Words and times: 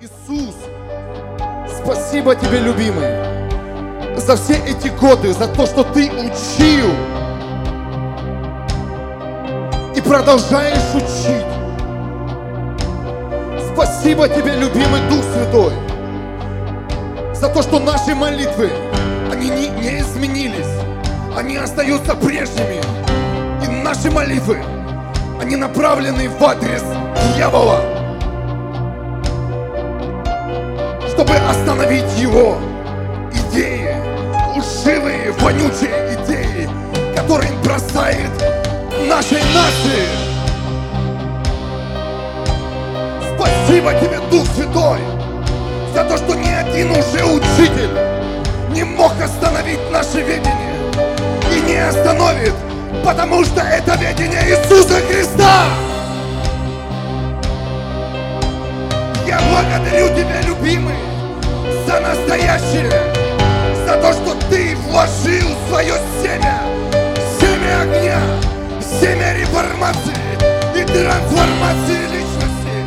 Иисус, 0.00 0.54
спасибо 1.82 2.36
тебе, 2.36 2.60
любимый, 2.60 4.16
за 4.16 4.36
все 4.36 4.54
эти 4.64 4.90
годы, 4.90 5.32
за 5.32 5.48
то, 5.48 5.66
что 5.66 5.82
ты 5.82 6.08
учил 6.12 6.88
и 9.96 10.00
продолжаешь 10.00 10.94
учить. 10.94 11.44
Спасибо 13.74 14.28
тебе, 14.28 14.54
любимый 14.54 15.00
Дух 15.10 15.24
Святой, 15.34 15.72
за 17.34 17.48
то, 17.48 17.60
что 17.60 17.80
наши 17.80 18.14
молитвы, 18.14 18.70
они 19.32 19.50
не, 19.50 19.68
не 19.68 19.98
изменились, 19.98 20.80
они 21.36 21.56
остаются 21.56 22.14
прежними. 22.14 22.80
И 23.64 23.82
наши 23.82 24.12
молитвы, 24.12 24.62
они 25.40 25.56
направлены 25.56 26.28
в 26.28 26.44
адрес 26.44 26.84
дьявола, 27.34 27.97
его 32.28 32.58
идеи, 33.32 33.96
лживые, 34.54 35.32
вонючие 35.40 36.14
идеи, 36.14 36.68
которые 37.16 37.52
бросает 37.64 38.30
нашей 39.08 39.40
нации. 39.54 40.08
Спасибо 43.34 43.94
тебе, 43.94 44.20
Дух 44.30 44.46
Святой, 44.54 44.98
за 45.94 46.04
то, 46.04 46.16
что 46.18 46.34
ни 46.34 46.50
один 46.50 46.90
уже 46.90 47.24
учитель 47.24 47.96
не 48.72 48.84
мог 48.84 49.12
остановить 49.22 49.90
наше 49.90 50.18
видение 50.18 50.74
и 51.50 51.60
не 51.60 51.76
остановит, 51.76 52.54
потому 53.04 53.42
что 53.44 53.62
это 53.62 53.96
видение 53.96 54.50
Иисуса 54.50 55.00
Христа. 55.08 55.64
Я 59.26 59.40
благодарю 59.50 60.08
Тебя, 60.08 60.42
любимый, 60.42 61.07
за 61.88 62.00
настоящее, 62.00 62.90
за 63.86 63.94
то, 63.96 64.12
что 64.12 64.36
Ты 64.50 64.76
вложил 64.76 65.48
свое 65.68 65.94
семя, 66.22 66.60
семя 67.40 67.80
огня, 67.80 68.20
семя 69.00 69.32
реформации 69.32 70.12
и 70.76 70.84
трансформации 70.84 72.02
личности. 72.12 72.78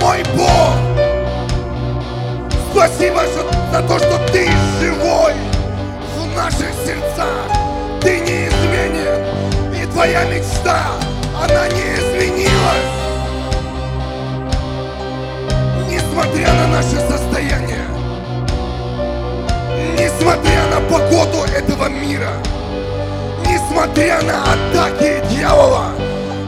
Мой 0.00 0.24
Бог, 0.36 0.74
спасибо 2.72 3.22
за 3.72 3.82
то, 3.82 3.98
что 4.00 4.18
Ты 4.32 4.48
живой 4.80 5.34
в 6.16 6.36
наших 6.36 6.72
сердцах. 6.84 7.46
Ты 8.00 8.18
не 8.18 8.48
изменен, 8.48 9.80
и 9.80 9.86
Твоя 9.92 10.24
мечта, 10.24 10.82
она 11.44 11.68
не 11.68 11.94
изменилась. 11.94 12.97
Несмотря 16.18 16.52
на 16.52 16.66
наше 16.66 16.96
состояние, 17.08 17.86
несмотря 19.96 20.66
на 20.66 20.80
погоду 20.90 21.44
этого 21.44 21.88
мира, 21.88 22.32
несмотря 23.46 24.20
на 24.22 24.42
атаки 24.42 25.22
дьявола 25.30 25.92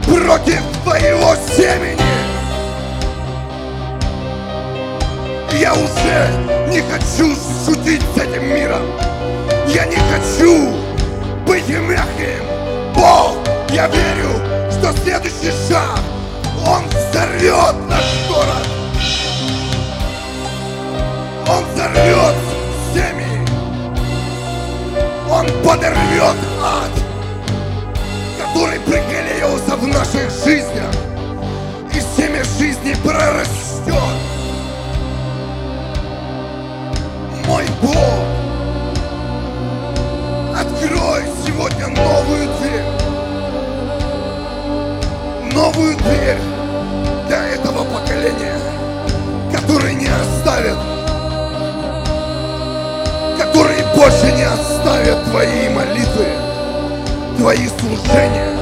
против 0.05 0.61
твоего 0.83 1.35
семени, 1.55 1.97
я 5.53 5.73
уже 5.73 6.67
не 6.67 6.81
хочу 6.81 7.33
шутить 7.65 8.01
с 8.13 8.17
этим 8.17 8.53
миром. 8.53 8.83
Я 9.67 9.85
не 9.85 9.95
хочу 9.95 10.73
быть 11.47 11.69
мягким. 11.69 12.43
Бог, 12.93 13.37
я 13.69 13.87
верю, 13.87 14.69
что 14.69 14.91
следующий 15.01 15.53
шаг, 15.69 15.97
он 16.67 16.83
взорвет 16.89 17.75
наш 17.87 18.27
город. 18.27 18.80
Он 21.91 21.97
взорвет 21.97 22.35
семьи. 22.93 23.45
Он 25.29 25.45
подорвет 25.63 26.35
ад, 26.63 26.91
который 28.39 28.79
приклеился 28.79 29.75
в 29.75 29.87
наших 29.87 30.29
жизнях. 30.43 30.93
И 31.93 31.99
семя 32.15 32.43
жизни 32.57 32.95
прорастет. 33.03 34.30
Твои 58.01 58.29
служения, 58.29 58.57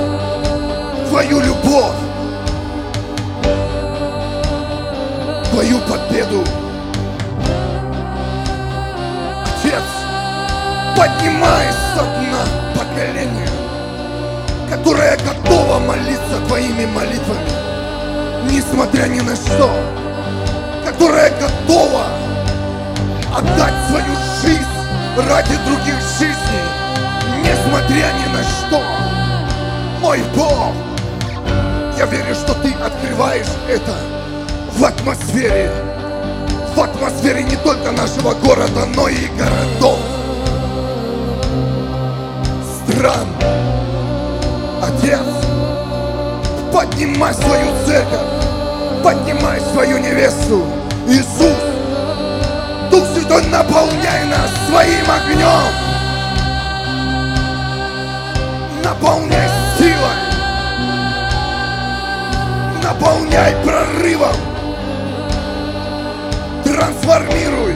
твою 1.08 1.40
любовь, 1.40 1.96
твою 5.52 5.80
победу. 5.80 6.44
Отец, 9.44 9.84
поднимай 10.98 11.68
со 11.96 12.04
дна 12.04 12.46
поколение, 12.76 13.50
которое 14.70 15.18
готово 15.18 15.80
молиться 15.80 16.40
твоими 16.48 16.86
молитвами, 16.86 17.50
несмотря 18.52 19.08
ни 19.08 19.22
на 19.22 19.36
что, 19.36 19.70
которое 20.86 21.32
готово 21.32 22.06
отдать 23.36 23.74
свою 23.90 24.16
жизнь 24.42 24.66
ради 25.18 25.56
других 25.66 25.96
жизней, 26.18 26.66
несмотря 27.44 28.12
ни 28.14 28.34
на 28.34 28.44
что. 28.44 29.09
Мой 30.02 30.24
Бог, 30.34 30.74
я 31.98 32.06
верю, 32.06 32.34
что 32.34 32.54
Ты 32.54 32.74
открываешь 32.74 33.48
это 33.68 33.96
в 34.78 34.86
атмосфере, 34.86 35.70
в 36.74 36.80
атмосфере 36.80 37.44
не 37.44 37.58
только 37.58 37.92
нашего 37.92 38.34
города, 38.36 38.86
но 38.96 39.10
и 39.10 39.28
городов, 39.38 40.00
стран. 42.88 43.28
Отец, 44.82 45.20
поднимай 46.74 47.34
свою 47.34 47.68
церковь, 47.86 49.04
поднимай 49.04 49.60
свою 49.74 49.98
невесту, 49.98 50.66
Иисус, 51.10 51.58
Дух 52.90 53.04
Святой, 53.14 53.46
наполняй 53.48 54.26
нас 54.28 54.50
своим 54.70 55.12
огнем. 55.12 55.90
Наполняй 58.82 59.59
Наполняй 63.00 63.56
прорывом. 63.64 64.36
Трансформируй. 66.66 67.76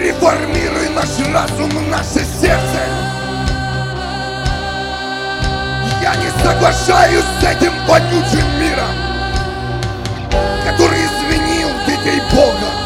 Реформируй 0.00 0.88
наш 0.94 1.10
разум, 1.32 1.90
наше 1.90 2.24
сердце. 2.40 2.80
Я 6.00 6.14
не 6.16 6.30
соглашаюсь 6.42 7.24
с 7.38 7.44
этим 7.44 7.72
вонючим 7.86 8.46
миром, 8.60 8.94
который 10.64 11.00
изменил 11.00 11.68
детей 11.86 12.20
Бога 12.34 12.84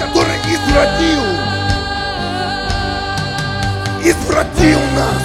который 0.00 0.36
извратил, 0.46 1.22
извратил 4.02 4.80
нас. 4.96 5.23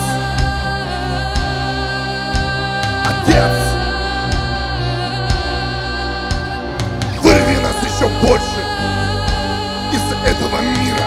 Этого 10.40 10.62
мира. 10.62 11.06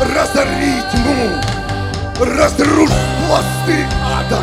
Разорви 0.00 0.82
тьму, 0.92 2.34
разрушь 2.34 2.90
пласты 3.26 3.86
ада. 4.04 4.42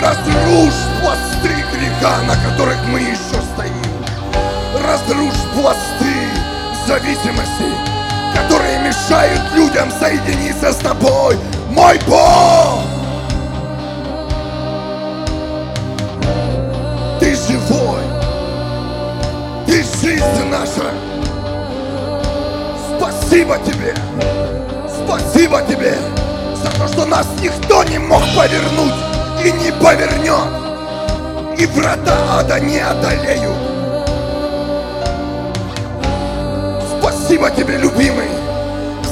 Разрушь 0.00 0.82
пласты 1.02 1.54
греха, 1.72 2.22
на 2.22 2.36
которых 2.36 2.78
мы 2.86 3.00
еще 3.00 3.42
стоим 3.54 3.90
разрушь 4.86 5.34
пласты 5.54 6.14
зависимости, 6.86 7.64
которые 8.34 8.78
мешают 8.80 9.40
людям 9.54 9.90
соединиться 10.00 10.72
с 10.72 10.76
тобой, 10.76 11.36
мой 11.70 11.98
Бог! 12.06 12.59
Спасибо 23.50 23.66
тебе, 23.66 23.94
спасибо 25.04 25.62
тебе 25.62 25.94
за 26.54 26.70
то, 26.78 26.86
что 26.86 27.04
нас 27.04 27.26
никто 27.42 27.82
не 27.82 27.98
мог 27.98 28.22
повернуть 28.36 28.94
и 29.44 29.50
не 29.50 29.72
повернет. 29.72 30.60
и 31.58 31.66
врата 31.66 32.16
ада 32.38 32.60
не 32.60 32.78
одолеют. 32.78 33.56
Спасибо 37.00 37.50
тебе, 37.50 37.76
любимый, 37.78 38.28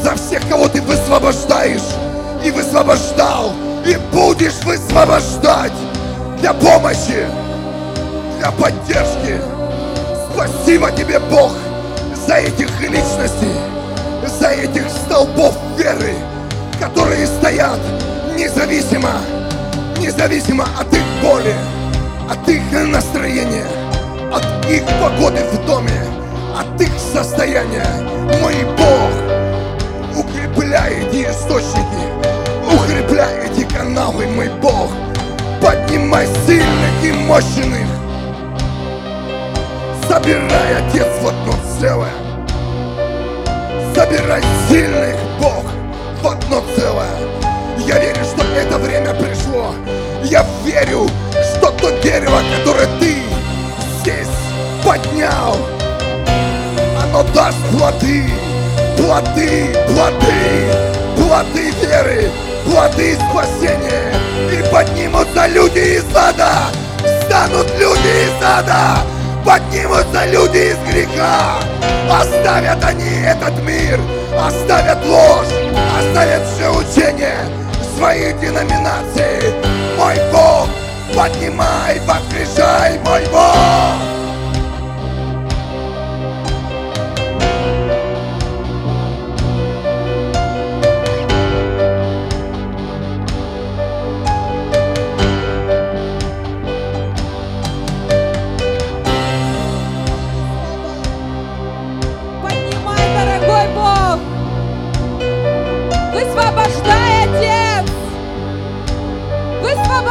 за 0.05 0.14
всех, 0.14 0.49
кого 0.49 0.69
ты 0.69 0.82
высвобождаешь 0.82 1.96
и 2.44 2.52
высвобождал, 2.52 3.52
и 3.84 3.96
будешь 4.12 4.62
высвобождать 4.64 5.73
для 6.38 6.55
помощи, 6.55 7.26
для 8.38 8.52
поддержки. 8.52 9.41
Спасибо 10.32 10.93
тебе, 10.93 11.19
Бог, 11.19 11.52
за 12.25 12.37
этих 12.37 12.81
личностей, 12.81 13.77
за 14.28 14.48
этих 14.48 14.88
столбов 14.88 15.56
веры, 15.76 16.14
которые 16.80 17.26
стоят 17.26 17.78
независимо, 18.36 19.20
независимо 19.98 20.64
от 20.78 20.92
их 20.92 21.02
боли, 21.22 21.54
от 22.30 22.48
их 22.48 22.62
настроения, 22.72 23.66
от 24.32 24.44
их 24.70 24.84
погоды 25.00 25.40
в 25.52 25.66
доме, 25.66 26.00
от 26.56 26.80
их 26.80 26.90
состояния. 27.12 27.86
Мой 28.40 28.54
Бог, 28.76 30.25
укрепляй 30.25 31.06
эти 31.06 31.28
источники, 31.28 32.04
укрепляй 32.72 33.50
эти 33.50 33.64
каналы, 33.72 34.26
мой 34.26 34.48
Бог. 34.60 34.90
Поднимай 35.60 36.26
сильных 36.46 37.04
и 37.04 37.12
мощных, 37.12 37.88
собирай, 40.08 40.76
Отец, 40.76 41.08
в 41.20 41.26
одно 41.26 41.52
целое. 41.81 42.27
Собирай 43.98 44.40
сильных, 44.68 45.16
Бог, 45.40 45.64
в 46.22 46.28
одно 46.28 46.62
целое. 46.76 47.18
Я 47.78 47.98
верю, 47.98 48.24
что 48.24 48.44
это 48.56 48.78
время 48.78 49.12
пришло. 49.12 49.74
Я 50.22 50.46
верю, 50.64 51.08
что 51.42 51.72
то 51.72 51.90
дерево, 52.00 52.40
которое 52.56 52.86
ты 53.00 53.16
здесь 53.98 54.28
поднял, 54.84 55.56
оно 57.02 57.24
даст 57.34 57.58
плоды, 57.72 58.30
плоды, 58.96 59.74
плоды, 59.88 60.68
плоды 61.16 61.70
веры, 61.82 62.30
плоды 62.66 63.18
спасения. 63.32 64.14
И 64.52 64.72
поднимутся 64.72 65.48
люди 65.48 65.98
из 65.98 66.04
ада, 66.14 66.68
станут 67.24 67.68
люди 67.76 68.06
из 68.06 68.44
ада, 68.44 68.98
поднимутся 69.48 70.26
люди 70.26 70.72
из 70.72 70.92
греха. 70.92 71.58
Оставят 72.10 72.84
они 72.84 73.22
этот 73.24 73.58
мир, 73.62 73.98
оставят 74.38 75.02
ложь, 75.06 75.48
оставят 75.98 76.46
все 76.48 76.68
учение 76.70 77.38
своих 77.96 78.38
деноминаций. 78.40 79.54
Мой 79.96 80.16
Бог, 80.30 80.68
поднимай, 81.16 81.98
воскрешай, 82.00 82.98
мой 82.98 83.22
Бог. 83.32 84.18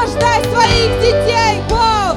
Высвобождай 0.07 0.44
своих 0.44 1.01
детей, 1.01 1.62
Бог! 1.69 2.15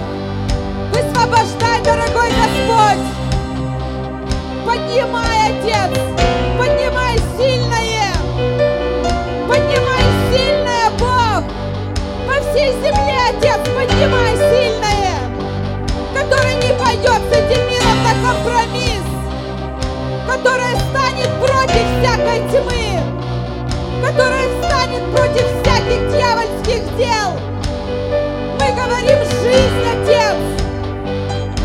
Высвобождай, 0.93 1.83
дорогой 1.83 2.31
Господь! 2.31 3.05
Поднимай, 4.65 5.39
Отец! 5.49 5.99
Поднимай 6.57 7.19
сильное! 7.37 8.13
Поднимай 9.49 10.05
сильное, 10.31 10.91
Бог! 11.01 11.43
По 12.29 12.41
всей 12.51 12.73
земле, 12.75 13.19
Отец, 13.31 13.59
поднимай 13.75 14.37
сильное! 14.37 15.19
Которое 16.15 16.55
не 16.55 16.73
пойдет 16.79 17.21
с 17.29 17.37
этим 17.37 17.67
миром 17.71 17.99
на 18.05 18.13
компромисс! 18.29 19.09
Которое 20.29 20.77
станет 20.91 21.31
против 21.41 21.87
всякой 21.99 22.39
тьмы! 22.51 23.01
Которое 24.07 24.49
станет 24.63 25.05
против 25.13 25.45
всяких 25.61 26.11
дьявольских 26.13 26.97
дел! 26.97 27.50
говорим 28.91 29.19
жизнь, 29.25 29.87
Отец. 29.87 30.37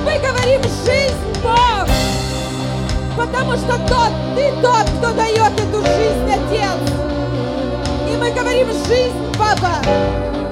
Мы 0.05 0.19
говорим 0.19 0.61
жизнь, 0.85 1.41
Бог. 1.41 1.87
Потому 3.17 3.53
что 3.53 3.79
тот, 3.87 4.11
ты 4.35 4.51
тот, 4.61 4.85
кто 4.97 5.11
дает 5.13 5.51
эту 5.59 5.81
жизнь, 5.81 6.29
Отец. 6.29 6.79
И 8.07 8.15
мы 8.17 8.29
говорим 8.31 8.67
жизнь, 8.87 9.35
Папа. 9.39 9.81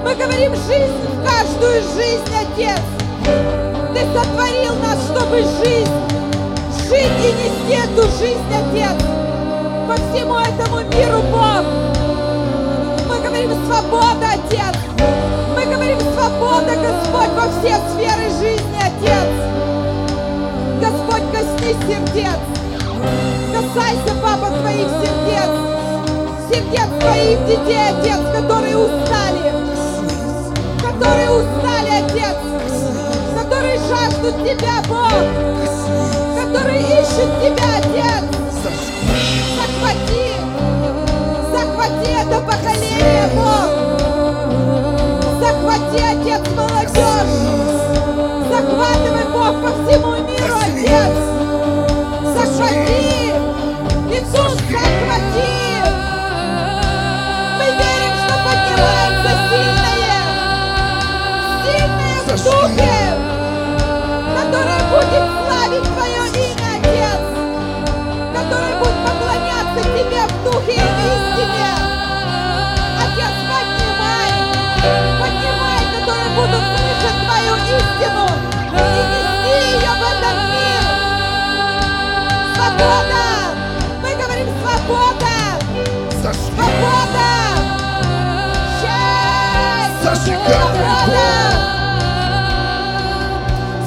Мы 0.02 0.14
говорим 0.16 0.52
жизнь 0.56 0.92
в 1.12 1.24
каждую 1.24 1.80
жизнь, 1.94 2.34
Отец. 2.42 2.80
Ты 3.94 4.00
сотворил 4.12 4.74
нас, 4.82 4.98
чтобы 5.04 5.42
жить. 5.42 5.88
Жить 6.88 7.18
и 7.22 7.32
нести 7.38 7.84
эту 7.84 8.02
жизнь, 8.18 8.40
Отец. 8.50 9.00
По 9.86 9.94
всему 9.94 10.38
этому 10.38 10.80
миру, 10.90 11.22
Бог 11.30 11.93
говорим 13.44 13.66
свобода, 13.66 14.26
Отец. 14.32 14.74
Мы 15.54 15.64
говорим 15.66 15.98
свобода, 16.00 16.72
Господь, 16.76 17.30
во 17.36 17.48
все 17.50 17.76
сферы 17.92 18.30
жизни, 18.40 18.78
Отец. 18.80 19.28
Господь, 20.80 21.22
косни 21.32 21.74
сердец. 21.86 22.38
Касайся, 23.52 24.14
Папа, 24.22 24.50
твоих 24.60 24.88
сердец. 25.02 25.50
Сердец 26.50 26.88
твоих 27.00 27.46
детей, 27.46 27.80
Отец, 27.90 28.20
которые 28.34 28.76
устали. 28.76 29.52
Которые 30.80 31.30
устали, 31.30 32.04
Отец. 32.04 32.36
Которые 33.38 33.78
жаждут 33.78 34.36
Тебя, 34.42 34.82
Бог. 34.88 35.12
Которые 36.40 36.80
ищут 36.80 37.30
Тебя, 37.42 37.78
Отец 37.78 38.93
захвати 41.84 42.10
это 42.10 42.40
поколение, 42.40 43.28
Бог. 43.34 43.68
Захвати, 45.40 46.02
Отец, 46.12 46.40
молодежь. 46.56 46.90
Захватывай, 48.50 49.24
Бог, 49.32 49.54
по 49.62 49.68
всему 49.68 50.12
миру, 50.12 50.56
Отец. 50.62 51.14
Зашаги 52.34 53.23
Свобода! 82.64 83.26
Мы 84.02 84.10
говорим 84.14 84.48
свобода! 84.62 85.36
Свобода! 86.10 87.32
Честь! 88.80 89.98
Зажигай, 90.02 90.48
свобода! 90.54 91.28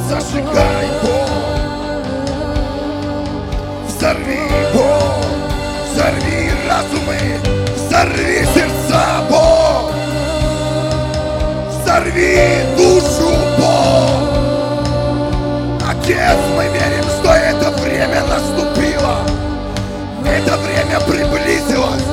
Зажигай, 0.08 0.88
Бог! 1.02 1.32
Взорви, 3.88 4.44
Бог! 4.74 5.16
Взорви 5.92 6.40
разумы! 6.70 7.20
Взорви 7.76 8.46
сердца, 8.54 9.04
Бог! 9.28 9.92
Взорви 11.72 12.38
душу, 12.78 13.30
Бог! 13.58 14.22
Отец! 15.90 16.47
Это 20.48 20.56
время 20.60 21.02
приблизилось, 21.02 22.04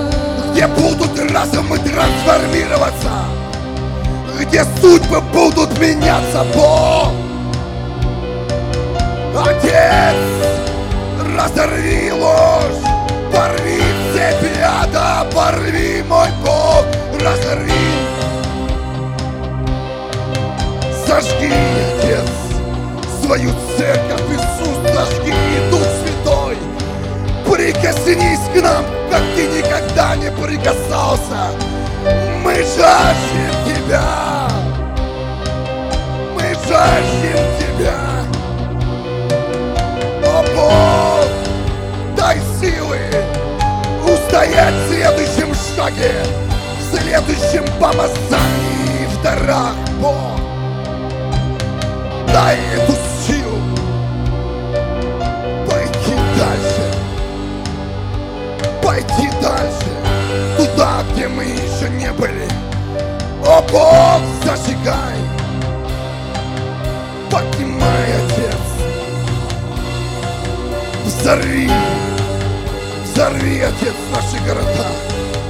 где 0.50 0.66
будут 0.66 1.16
разумы 1.30 1.78
трансформироваться, 1.78 3.10
где 4.40 4.64
судьбы 4.80 5.20
будут 5.20 5.78
меняться, 5.78 6.44
Бог. 6.52 7.12
Отец, 9.38 10.16
разорви 11.38 12.10
ложь, 12.10 12.82
порви 13.32 13.80
все 14.10 14.36
пята, 14.40 15.24
порви, 15.32 16.02
мой 16.08 16.30
Бог, 16.44 16.84
разорви. 17.22 17.72
зажги 21.06 21.52
Отец, 22.00 22.30
свою 23.22 23.50
церковь, 23.76 24.22
Иисус, 24.32 24.92
сожги, 24.92 25.30
иду 25.30 25.83
Прикоснись 27.54 28.40
к 28.52 28.60
нам, 28.60 28.84
как 29.12 29.22
ты 29.36 29.46
никогда 29.46 30.16
не 30.16 30.28
прикасался. 30.32 31.52
Мы 32.42 32.54
жаждем 32.54 33.54
Тебя. 33.64 34.48
Мы 36.34 36.42
жаждем 36.66 37.38
Тебя. 37.60 37.94
О 40.26 40.42
Бог, 40.56 41.28
дай 42.16 42.40
силы 42.60 42.98
устоять 44.02 44.74
в 44.74 44.88
следующем 44.88 45.54
шаге, 45.54 46.12
в 46.80 46.96
следующем 46.96 47.64
помазании 47.78 49.06
в 49.12 49.22
дарах, 49.22 49.76
Бог. 50.00 50.40
Дай 52.32 52.58
эту 52.74 53.03
дальше, 59.44 59.90
туда, 60.56 61.02
где 61.12 61.28
мы 61.28 61.44
еще 61.44 61.88
не 61.90 62.10
были. 62.12 62.48
О 63.46 63.60
Бог, 63.70 64.22
зажигай, 64.42 65.18
поднимай, 67.30 68.06
Отец, 68.24 68.64
взорви, 71.04 71.70
взорви, 73.04 73.60
Отец, 73.60 73.94
наши 74.14 74.42
города, 74.44 74.86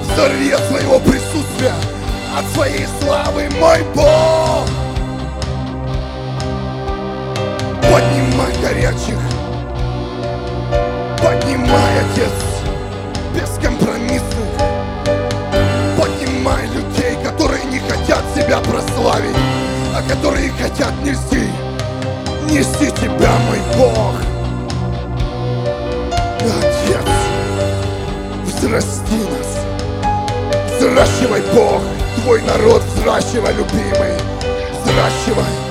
взорви 0.03 0.51
от 0.51 0.63
своего 0.65 0.99
присутствия, 0.99 1.75
от 2.37 2.45
своей 2.53 2.87
славы, 3.01 3.49
мой 3.61 3.81
Бог. 3.95 4.67
Поднимай 7.83 8.53
горячих, 8.61 9.21
поднимай, 11.23 12.01
Отец, 12.01 12.54
себя 18.45 18.59
прославить, 18.61 19.37
а 19.95 20.03
которые 20.09 20.51
хотят 20.51 20.93
нести, 21.03 21.49
нести 22.51 22.91
Тебя, 22.91 23.33
мой 23.49 23.59
Бог. 23.77 24.15
Отец, 26.41 27.09
взрасти 28.45 29.21
нас, 29.31 30.79
взращивай, 30.79 31.43
Бог, 31.55 31.81
Твой 32.23 32.43
народ, 32.43 32.83
взращивай, 32.95 33.55
любимый, 33.55 34.15
взращивай. 34.83 35.64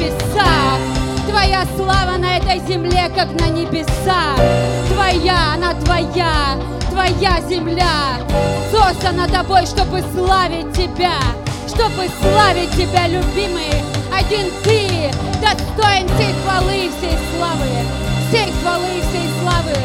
Небесах. 0.00 0.78
Твоя 1.28 1.64
слава 1.76 2.16
на 2.16 2.38
этой 2.38 2.58
земле, 2.66 3.10
как 3.14 3.28
на 3.38 3.48
небесах. 3.48 4.36
Твоя, 4.92 5.54
она 5.54 5.74
твоя. 5.74 6.58
Твоя 6.90 7.40
земля 7.48 8.18
создана 8.72 9.28
тобой, 9.28 9.64
чтобы 9.66 10.02
славить 10.12 10.72
тебя. 10.72 11.18
Чтобы 11.68 12.08
славить 12.20 12.72
тебя, 12.72 13.06
любимый. 13.06 13.70
Один 14.12 14.50
ты 14.64 15.10
достоин 15.40 16.08
всей 16.08 16.34
хвалы 16.42 16.86
и 16.86 16.90
всей 16.98 17.16
славы. 17.36 17.68
Всей 18.28 18.52
хвалы 18.60 18.86
и 18.96 19.00
всей 19.02 19.28
славы. 19.40 19.76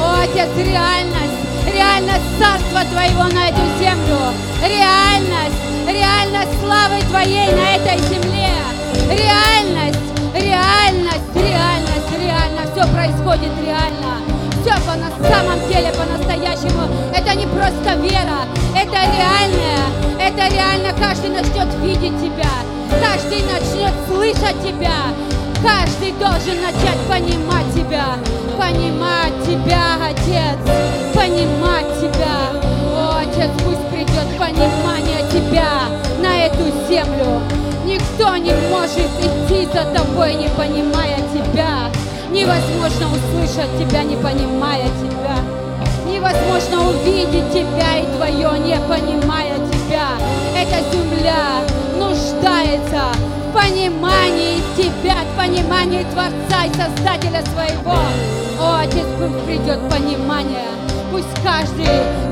О, 0.00 0.22
Отец, 0.22 0.48
реальность. 0.56 1.36
Реальность 1.72 2.24
царства 2.38 2.84
Твоего 2.90 3.24
на 3.24 3.48
эту 3.48 3.60
землю. 3.78 4.32
Реальность. 4.62 5.60
Реальность 5.86 6.60
славы 6.62 7.00
Твоей 7.10 7.52
на 7.52 7.76
этой 7.76 7.98
земле. 8.08 8.35
Реальность. 9.08 9.98
Реальность. 10.34 11.34
Реальность. 11.34 12.12
Реально. 12.18 12.60
Все 12.72 12.86
происходит 12.92 13.52
реально. 13.64 14.20
Все 14.62 14.74
по 14.84 14.96
на 14.96 15.10
самом 15.28 15.60
деле, 15.68 15.92
по-настоящему. 15.92 16.88
Это 17.14 17.34
не 17.34 17.46
просто 17.46 17.94
вера. 18.00 18.46
Это 18.74 18.96
реальное. 19.16 19.86
Это 20.20 20.52
реально 20.52 20.92
каждый 20.98 21.30
начнет 21.30 21.72
видеть 21.82 22.18
Тебя. 22.20 22.50
Каждый 22.90 23.42
начнет 23.42 23.92
слышать 24.08 24.60
Тебя. 24.62 25.14
Каждый 25.62 26.12
должен 26.18 26.60
начать 26.60 26.98
понимать 27.08 27.72
Тебя. 27.74 28.16
Понимать 28.58 29.34
Тебя, 29.46 29.96
Отец. 30.04 30.58
Понимать 31.14 31.86
Тебя. 32.00 32.60
О, 32.92 33.20
Отец, 33.20 33.50
пусть 33.64 33.86
придет 33.88 34.38
понимание 34.38 35.22
Тебя 35.30 35.88
на 36.20 36.46
эту 36.46 36.64
землю. 36.88 37.65
Никто 37.86 38.36
не 38.36 38.52
может 38.68 39.10
идти 39.20 39.64
за 39.66 39.84
Тобой, 39.94 40.34
не 40.34 40.48
понимая 40.48 41.18
Тебя. 41.32 41.88
Невозможно 42.32 43.06
услышать 43.06 43.70
Тебя, 43.78 44.02
не 44.02 44.16
понимая 44.16 44.88
Тебя. 44.98 45.38
Невозможно 46.04 46.88
увидеть 46.90 47.48
Тебя 47.52 47.98
и 47.98 48.06
Твое, 48.16 48.58
не 48.58 48.76
понимая 48.88 49.54
Тебя. 49.70 50.08
Эта 50.56 50.82
земля 50.90 51.62
нуждается 51.96 53.04
в 53.48 53.52
понимании 53.54 54.60
Тебя, 54.76 55.18
в 55.22 55.38
понимании 55.38 56.04
Творца 56.12 56.64
и 56.64 56.70
Создателя 56.70 57.44
своего. 57.54 57.98
О, 58.60 58.80
Отец, 58.80 59.06
пусть 59.16 59.44
придет 59.44 59.78
понимание. 59.88 60.66
Пусть 61.12 61.28
каждый, 61.44 61.86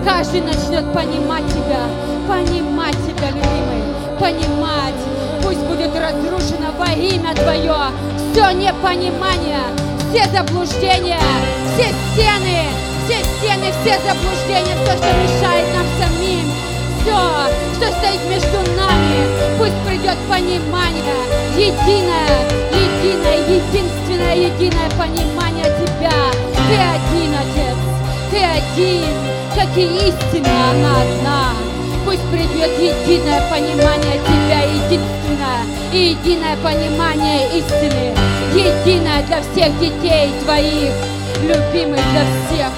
каждый 0.05 0.41
начнет 0.41 0.93
понимать 0.93 1.47
Тебя, 1.47 1.87
понимать 2.27 2.97
Тебя, 3.07 3.29
любимый, 3.29 4.19
понимать. 4.19 5.14
Пусть 5.43 5.61
будет 5.61 5.95
разрушено 5.95 6.73
во 6.79 6.93
имя 6.93 7.35
Твое 7.35 7.93
все 8.35 8.51
непонимание, 8.51 9.61
все 10.11 10.29
заблуждения, 10.37 11.21
все 11.73 11.85
стены, 11.85 12.67
все 13.05 13.23
стены, 13.23 13.73
все 13.81 13.97
заблуждения, 14.03 14.75
все, 14.83 14.97
что 14.97 15.07
мешает 15.23 15.67
нам 15.73 15.87
самим, 16.01 16.51
все, 17.01 17.15
что 17.77 17.97
стоит 17.97 18.21
между 18.29 18.59
нами, 18.77 19.25
пусть 19.57 19.79
придет 19.87 20.19
понимание, 20.29 21.15
единое, 21.57 22.41
единое, 22.73 23.39
единственное, 23.39 24.35
единое 24.35 24.91
понимание 24.99 25.65
Тебя. 25.65 26.11
Ты 26.67 26.75
один, 26.75 27.35
Отец, 27.39 27.79
Ты 28.33 28.39
один, 28.39 29.15
как 29.55 29.77
и 29.77 30.09
истина, 30.09 30.71
она 30.73 31.03
одна. 31.03 31.74
Пусть 32.05 32.23
придет 32.31 32.71
единое 32.79 33.49
понимание 33.51 34.21
Тебя, 34.27 34.63
единственное 34.63 35.65
и 35.93 36.11
единое 36.11 36.57
понимание 36.59 37.49
истины, 37.59 38.15
единое 38.53 39.23
для 39.23 39.41
всех 39.41 39.79
детей 39.81 40.31
Твоих, 40.45 40.93
любимый 41.43 42.01
для 42.13 42.25
всех, 42.47 42.71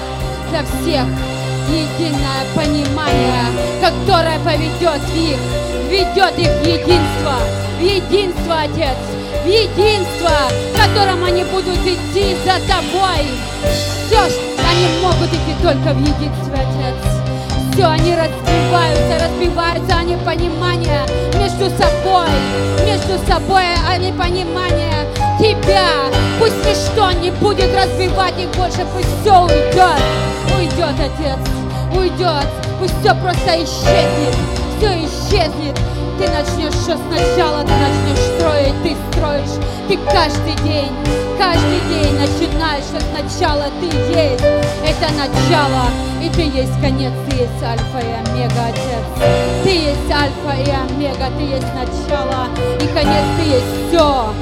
для 0.49 0.63
всех 0.63 1.05
единое 1.67 2.45
понимание, 2.55 3.45
которое 3.81 4.39
поведет 4.39 5.01
их, 5.13 5.37
ведет 5.89 6.39
их 6.39 6.49
в 6.49 6.65
единство, 6.65 7.35
в 7.77 7.81
единство, 7.81 8.61
Отец, 8.61 8.97
в 9.43 9.47
единство, 9.47 10.31
в 10.73 10.77
котором 10.77 11.23
они 11.25 11.43
будут 11.45 11.79
идти 11.79 12.35
за 12.45 12.59
Тобой. 12.67 13.25
Все, 14.07 14.21
они 14.21 15.01
могут 15.01 15.27
идти 15.27 15.53
только 15.61 15.93
в 15.93 15.99
единстве, 15.99 16.53
Отец. 16.53 17.36
Все, 17.77 17.85
они 17.85 18.15
разбиваются, 18.15 19.23
разбиваются 19.23 19.97
они 19.97 20.15
понимание 20.25 21.05
между 21.35 21.69
собой, 21.77 22.25
между 22.83 23.23
собой 23.27 23.65
они 23.87 24.11
понимание 24.13 25.05
Тебя. 25.37 25.85
Пусть 26.39 26.57
ничто 26.65 27.11
не 27.11 27.29
будет 27.29 27.69
разбивать 27.75 28.33
их 28.39 28.49
больше, 28.57 28.83
пусть 28.95 29.21
все 29.21 29.43
уйдет, 29.43 30.01
уйдет, 30.57 30.95
Отец, 30.99 31.37
уйдет, 31.95 32.47
пусть 32.79 32.99
все 32.99 33.13
просто 33.13 33.63
исчезнет, 33.63 34.35
все 34.77 35.05
исчезнет. 35.05 35.77
Ты 36.17 36.27
начнешь 36.29 36.73
все 36.73 36.97
сначала, 36.97 37.61
ты 37.61 37.73
начнешь 37.73 38.25
строить, 38.37 38.73
ты 38.81 38.95
строишь, 39.11 39.63
ты 39.87 39.97
каждый 40.11 40.55
день, 40.63 40.91
каждый 41.37 41.79
день 41.89 42.13
начинаешь 42.15 42.85
что 42.85 42.99
сначала 43.01 43.65
ты 43.79 43.85
есть, 43.85 44.41
это 44.41 45.13
начало, 45.13 45.85
и 46.21 46.29
ты 46.29 46.41
есть 46.41 46.73
конец, 46.81 47.13
ты 47.29 47.37
есть 47.37 47.63
альфа 47.63 47.99
и 47.99 48.29
омега, 48.29 48.65
Отец. 48.67 49.29
Ты 49.63 49.69
есть 49.69 50.11
альфа 50.11 50.57
и 50.57 50.69
омега, 50.71 51.27
ты 51.37 51.43
есть 51.43 51.73
начало 51.75 52.47
и 52.81 52.87
конец, 52.87 53.25
ты 53.37 53.43
есть 53.43 53.89
все, 53.89 54.33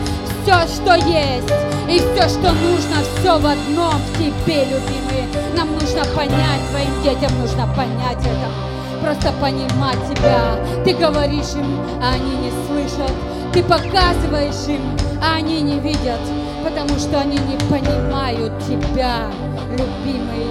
все, 0.43 0.75
что 0.75 0.95
есть, 0.95 1.51
и 1.89 1.99
все, 1.99 2.29
что 2.29 2.53
нужно, 2.53 2.95
все 3.19 3.37
в 3.37 3.45
одном 3.45 3.95
в 3.95 4.17
тебе, 4.17 4.63
любимый. 4.63 5.27
Нам 5.57 5.73
нужно 5.73 6.05
понять, 6.15 6.61
твоим 6.71 7.03
детям 7.03 7.37
нужно 7.41 7.67
понять 7.75 8.19
это 8.19 8.74
просто 9.05 9.31
понимать 9.39 9.99
тебя. 10.09 10.57
Ты 10.83 10.95
говоришь 10.95 11.53
им, 11.55 11.79
а 12.01 12.13
они 12.13 12.37
не 12.37 12.51
слышат. 12.65 13.13
Ты 13.53 13.61
показываешь 13.63 14.67
им, 14.67 14.81
а 15.21 15.35
они 15.35 15.61
не 15.61 15.79
видят, 15.79 16.19
потому 16.63 16.97
что 16.99 17.19
они 17.19 17.37
не 17.37 17.55
понимают 17.69 18.51
тебя, 18.65 19.27
любимый. 19.71 20.47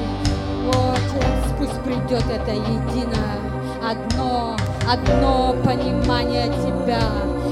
Отец, 0.71 1.53
пусть 1.59 1.81
придет 1.83 2.25
это 2.31 2.53
единое, 2.53 3.39
одно, 3.83 4.57
одно 4.89 5.55
понимание 5.65 6.47
тебя, 6.47 7.03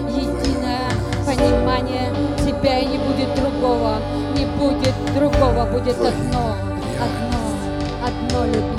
единое 0.08 0.88
понимание 1.26 2.12
тебя, 2.38 2.78
и 2.78 2.86
не 2.86 2.98
будет 2.98 3.34
другого, 3.34 3.96
не 4.36 4.46
будет 4.46 4.94
другого, 5.14 5.66
будет 5.66 5.96
одно, 5.98 6.56
одно, 6.98 8.06
одно, 8.06 8.46
любимое, 8.46 8.71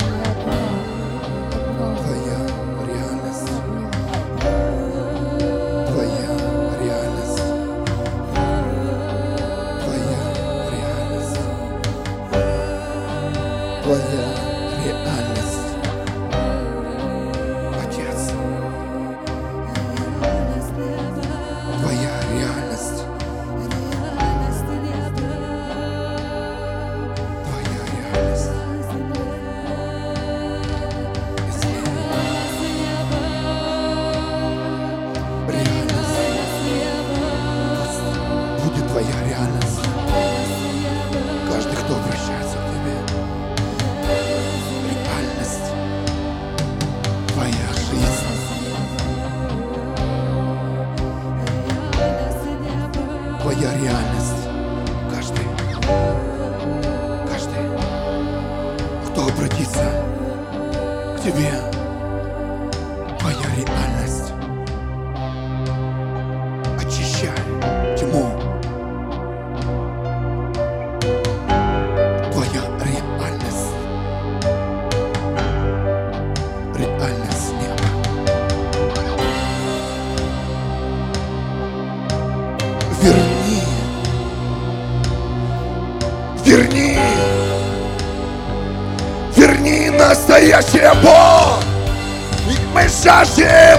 Мы 93.14 93.24
жаждем 93.24 93.78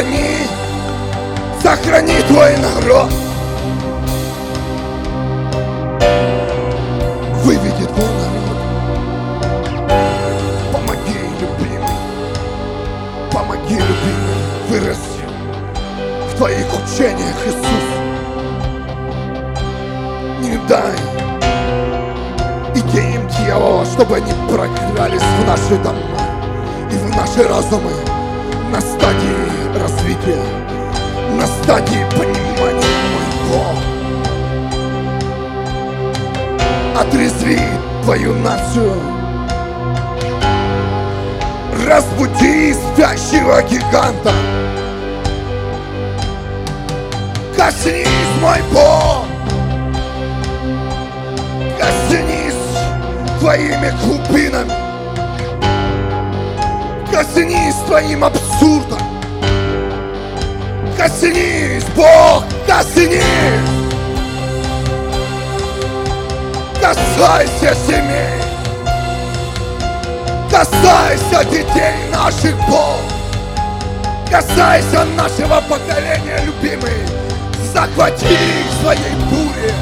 сохрани, 0.00 0.48
сохрани 1.62 2.22
твой 2.28 2.56
народ. 2.56 3.12
Выведи 7.44 7.86
твой 7.86 8.08
народ. 8.22 8.58
Помоги, 10.72 11.18
любимый. 11.40 11.98
Помоги, 13.32 13.74
любимый, 13.74 14.38
вырасти 14.68 15.24
в 16.32 16.36
твоих 16.36 16.66
учениях, 16.66 17.36
Иисус. 17.46 17.86
Не 20.40 20.56
дай 20.66 20.96
идеям 22.74 23.28
дьявола, 23.28 23.84
чтобы 23.84 24.16
они 24.16 24.32
прокрались 24.48 25.20
в 25.20 25.46
наши 25.46 25.76
дома 25.82 25.98
и 26.90 26.94
в 26.94 27.16
наши 27.16 27.46
разумы 27.46 27.92
на 28.72 28.80
стадии 28.80 29.39
развития, 30.10 30.42
на 31.38 31.46
стадии 31.46 32.04
понимания, 32.16 32.94
мой 33.12 33.26
Бог. 33.48 33.78
Отрезви 37.00 37.60
твою 38.04 38.34
нацию, 38.34 38.94
разбуди 41.86 42.74
спящего 42.74 43.62
гиганта. 43.62 44.32
Коснись, 47.56 48.08
мой 48.40 48.62
Бог, 48.72 49.26
коснись 51.78 52.54
твоими 53.38 53.92
глубинами, 54.02 54.72
коснись 57.12 57.76
твоим 57.86 58.24
абсурдом, 58.24 58.39
коснись, 61.00 61.84
Бог, 61.96 62.44
коснись, 62.66 63.22
Касайся 66.78 67.74
семей, 67.86 68.42
касайся 70.50 71.44
детей 71.50 71.94
наших, 72.12 72.54
Бог. 72.68 73.00
Касайся 74.30 75.04
нашего 75.16 75.60
поколения, 75.62 76.40
любимый. 76.44 77.06
Захвати 77.72 78.38
своей 78.80 79.14
буре. 79.30 79.74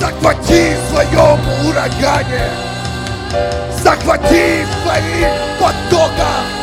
Захвати 0.00 0.76
в 0.76 0.94
своем 0.94 1.38
урагане. 1.68 2.50
Захвати 3.82 4.64
в 4.64 4.82
своих 4.82 5.28
потоках. 5.58 6.55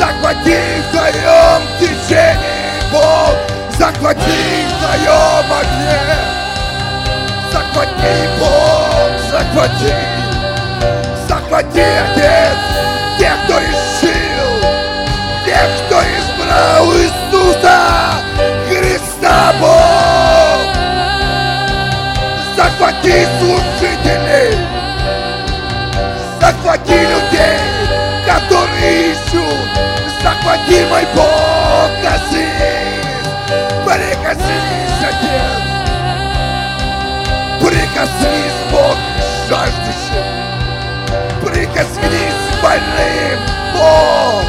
Захвати 0.00 0.56
в 0.80 0.96
твоем 0.96 1.62
течении, 1.78 2.72
Бог. 2.90 3.36
Захвати 3.78 4.20
в 4.20 4.80
твоем 4.80 5.52
огне. 5.52 6.16
Захвати, 7.52 8.28
Бог, 8.38 9.10
захвати. 9.30 9.94
Захвати, 11.28 11.84
Отец, 12.14 12.58
тех, 13.18 13.34
кто 13.44 13.58
решил, 13.58 14.50
тех, 15.44 15.68
кто 15.86 16.00
избрал 16.00 16.92
Иисуса 16.94 17.80
Христа, 18.68 19.52
Бог. 19.60 20.64
Захвати 22.56 23.28
служителей, 23.38 24.58
захвати 26.40 27.00
людей, 27.00 27.60
которые 28.26 29.10
ищут. 29.12 29.89
Захвати, 30.70 30.86
мой 30.90 31.06
Бог, 31.14 31.90
коснись, 32.02 33.26
прикоснись, 33.84 35.02
Отец. 35.08 35.62
Прикоснись, 37.60 38.60
Бог, 38.72 38.96
жаждущим. 39.48 40.24
Прикоснись 41.42 42.62
больным, 42.62 43.40
Бог. 43.74 44.44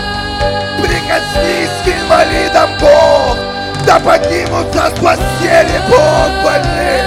Прикоснись 0.80 1.70
к 1.84 1.88
инвалидам, 1.88 2.70
Бог. 2.80 3.38
Да 3.86 4.00
поднимутся 4.00 4.90
с 4.90 5.00
постели, 5.00 5.82
Бог, 5.90 6.44
больных. 6.44 7.06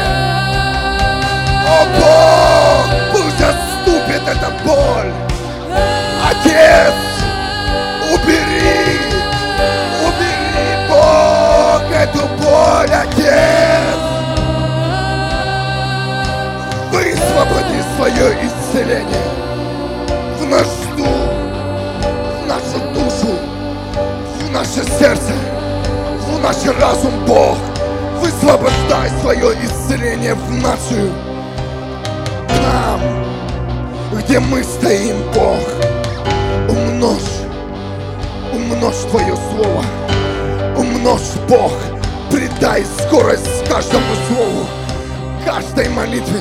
О, 1.67 1.87
Бог, 2.01 2.87
пусть 3.13 3.41
отступит 3.41 4.23
эта 4.29 4.51
боль. 4.65 5.13
Отец, 6.31 7.04
Отец. 13.25 13.99
Высвободи 16.93 17.81
свое 17.97 18.37
исцеление 18.45 19.25
в 20.39 20.47
наш 20.47 20.67
дух, 20.97 21.09
в 22.43 22.47
нашу 22.47 22.79
душу, 22.93 23.35
в 24.41 24.51
наше 24.53 24.85
сердце, 24.99 25.33
в 26.29 26.43
наш 26.43 26.57
разум, 26.79 27.13
Бог. 27.27 27.57
Высвобождай 28.21 29.11
свое 29.21 29.55
исцеление 29.65 30.35
в 30.35 30.51
нашу 30.63 31.11
там, 32.49 33.01
где 34.13 34.39
мы 34.39 34.63
стоим, 34.63 35.17
Бог. 35.35 35.61
Умножь, 36.69 37.21
умножь 38.53 39.11
Твое 39.11 39.35
Слово, 39.37 39.85
умножь, 40.77 41.35
Бог, 41.49 41.73
придай 42.55 42.85
скорость 42.85 43.69
каждому 43.69 44.05
слову, 44.29 44.67
каждой 45.45 45.89
молитве, 45.89 46.41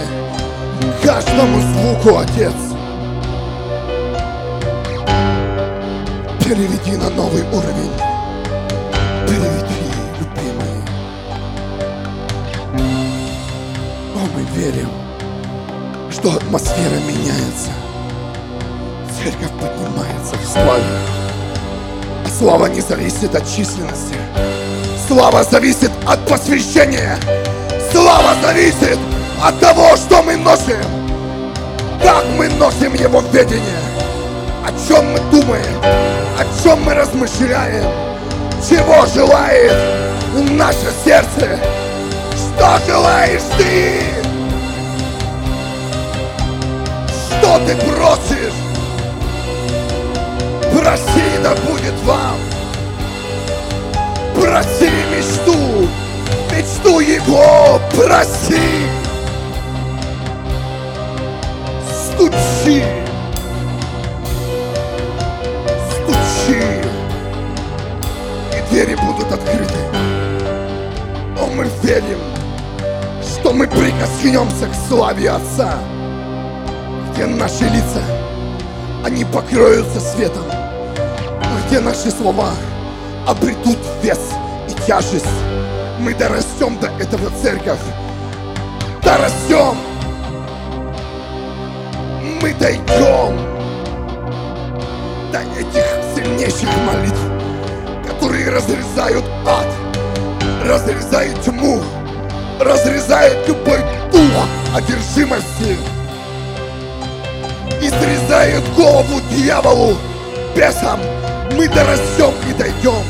каждому 1.03 1.59
звуку, 1.59 2.19
Отец. 2.19 2.53
Переведи 6.43 6.97
на 6.97 7.09
новый 7.09 7.41
уровень. 7.51 7.91
Переведи, 9.27 9.89
любимый. 10.19 10.83
О, 14.15 14.27
мы 14.35 14.43
верим, 14.55 14.89
что 16.11 16.33
атмосфера 16.33 16.99
меняется. 17.07 17.71
Церковь 19.17 19.51
поднимается 19.59 20.35
в 20.35 20.45
славе. 20.45 21.22
Слава 22.43 22.65
не 22.65 22.81
зависит 22.81 23.33
от 23.35 23.47
численности. 23.47 24.15
Слава 25.07 25.45
зависит 25.45 25.91
от 26.05 26.27
посвящения. 26.27 27.17
Слава 27.89 28.35
зависит 28.43 28.99
от 29.41 29.57
того, 29.61 29.95
что 29.95 30.21
мы 30.21 30.35
носим. 30.35 30.75
Как 32.01 32.25
мы 32.37 32.49
носим 32.49 32.95
его 32.95 33.21
ведение. 33.31 33.79
О 34.61 34.71
чем 34.85 35.13
мы 35.13 35.19
думаем. 35.31 35.81
О 36.37 36.61
чем 36.61 36.83
мы 36.83 36.93
размышляем. 36.93 37.89
Чего 38.69 39.05
желает 39.05 39.77
наше 40.51 40.91
сердце. 41.05 41.57
Что 42.35 42.77
желаешь 42.85 43.41
ты? 43.57 44.01
Что 47.39 47.57
ты 47.59 47.73
просишь? 47.77 48.62
Проси, 50.83 51.23
да 51.41 51.55
будет 51.65 51.93
вам. 52.03 52.35
Проси 54.35 54.89
мечту, 55.15 55.87
мечту 56.51 56.99
его 56.99 57.79
проси. 57.95 58.59
Стучи, 61.87 62.83
стучи, 65.89 66.61
и 68.51 68.69
двери 68.69 68.95
будут 68.95 69.31
открыты. 69.31 69.79
Но 71.37 71.47
мы 71.47 71.69
верим, 71.81 72.19
что 73.21 73.53
мы 73.53 73.67
прикоснемся 73.67 74.67
к 74.67 74.89
славе 74.89 75.29
Отца, 75.29 75.75
где 77.13 77.25
наши 77.25 77.63
лица, 77.63 78.01
они 79.05 79.23
покроются 79.23 80.01
светом, 80.01 80.43
где 81.73 81.81
наши 81.81 82.11
слова 82.11 82.51
обретут 83.25 83.79
вес 84.03 84.19
и 84.69 84.85
тяжесть. 84.85 85.25
Мы 85.97 86.13
дорастем 86.13 86.77
до 86.77 86.85
этого, 87.03 87.31
церковь. 87.41 87.79
Дорастем. 89.01 89.75
Мы 92.43 92.53
дойдем 92.53 93.39
до 95.31 95.39
этих 95.57 95.83
сильнейших 96.15 96.69
молитв, 96.85 98.07
которые 98.07 98.51
разрезают 98.51 99.25
ад, 99.47 99.65
разрезают 100.67 101.41
тьму, 101.41 101.81
разрезают 102.59 103.47
любой 103.47 103.79
дух 104.11 104.45
одержимости 104.75 105.75
и 107.81 107.89
срезают 107.89 108.63
голову 108.75 109.21
дьяволу, 109.31 109.97
бесам. 110.55 110.99
Мы 111.51 111.67
дорастем 111.67 112.33
и 112.49 112.53
дойдем. 112.53 113.03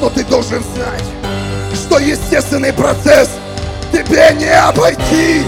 Но 0.00 0.10
ты 0.10 0.24
должен 0.24 0.62
знать, 0.62 1.04
что 1.74 1.98
естественный 1.98 2.72
процесс 2.72 3.30
тебе 3.92 4.34
не 4.38 4.50
обойти. 4.50 5.42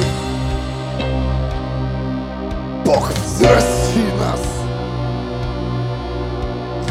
Бог, 2.84 3.10
взрасти 3.12 4.02
нас. 4.18 4.40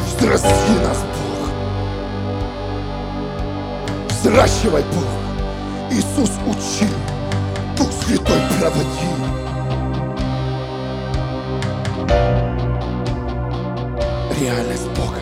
Взрасти 0.05 0.73
нас, 0.83 0.99
Бог. 0.99 1.49
Взращивай, 4.09 4.83
Бог. 4.93 5.05
Иисус 5.91 6.31
учил. 6.45 6.95
Дух 7.77 7.89
Святой 8.05 8.41
проводи. 8.59 9.17
Реальность 14.39 14.87
Бога. 14.89 15.17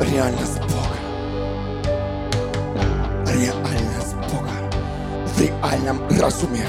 Реальность 0.00 0.58
Бога. 0.60 0.96
Реальность 3.30 4.14
Бога. 4.32 4.54
В 5.26 5.40
реальном 5.40 6.00
разуме. 6.18 6.66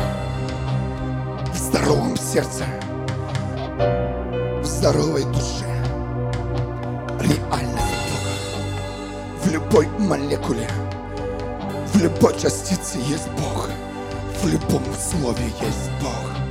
В 1.54 1.58
здоровом 1.58 2.18
сердце. 2.18 2.66
В 4.62 4.66
здоровой 4.66 5.24
душе. 5.24 5.72
Реальность 7.22 7.96
Бога. 8.10 8.34
В 9.44 9.50
любой 9.50 9.88
молекуле. 10.00 10.70
В 11.94 12.02
любой 12.02 12.38
частице 12.38 12.98
есть 12.98 13.30
Бог. 13.38 13.70
В 14.44 14.48
любом 14.50 14.84
слове 14.96 15.46
есть 15.62 15.90
Бог. 16.02 16.47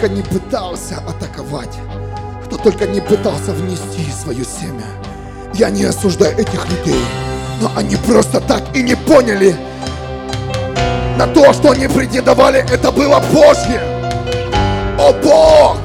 Только 0.00 0.14
не 0.14 0.22
пытался 0.22 0.96
атаковать, 1.06 1.76
кто 2.46 2.56
только 2.56 2.86
не 2.86 3.00
пытался 3.00 3.52
внести 3.52 4.10
свое 4.10 4.44
семя. 4.44 4.84
Я 5.52 5.68
не 5.68 5.84
осуждаю 5.84 6.38
этих 6.38 6.66
людей, 6.70 7.04
но 7.60 7.70
они 7.76 7.96
просто 7.96 8.40
так 8.40 8.62
и 8.74 8.82
не 8.82 8.94
поняли 8.94 9.54
на 11.18 11.26
то, 11.26 11.52
что 11.52 11.72
они 11.72 11.86
претендовали, 11.86 12.64
это 12.72 12.90
было 12.90 13.22
Божье. 13.30 13.82
О 14.98 15.12
Бог! 15.22 15.76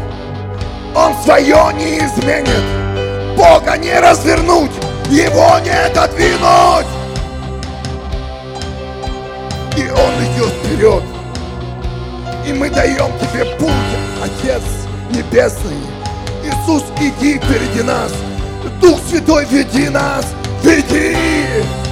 Он 0.95 1.13
свое 1.21 1.73
не 1.73 1.97
изменит. 1.97 3.36
Бога 3.36 3.75
не 3.78 3.99
развернуть, 3.99 4.71
его 5.10 5.60
не 5.60 5.71
отодвинуть. 5.71 6.88
И 9.75 9.89
Он 9.89 10.13
идет 10.23 10.54
вперед. 10.63 11.14
И 12.47 12.53
мы 12.53 12.69
даем 12.69 13.12
Тебе 13.19 13.45
путь, 13.58 13.71
Отец 14.23 14.62
Небесный. 15.12 15.77
Иисус, 16.43 16.84
иди 16.99 17.39
впереди 17.39 17.81
нас. 17.81 18.12
Дух 18.81 18.99
Святой, 19.10 19.45
веди 19.45 19.89
нас. 19.89 20.25
Веди! 20.63 21.85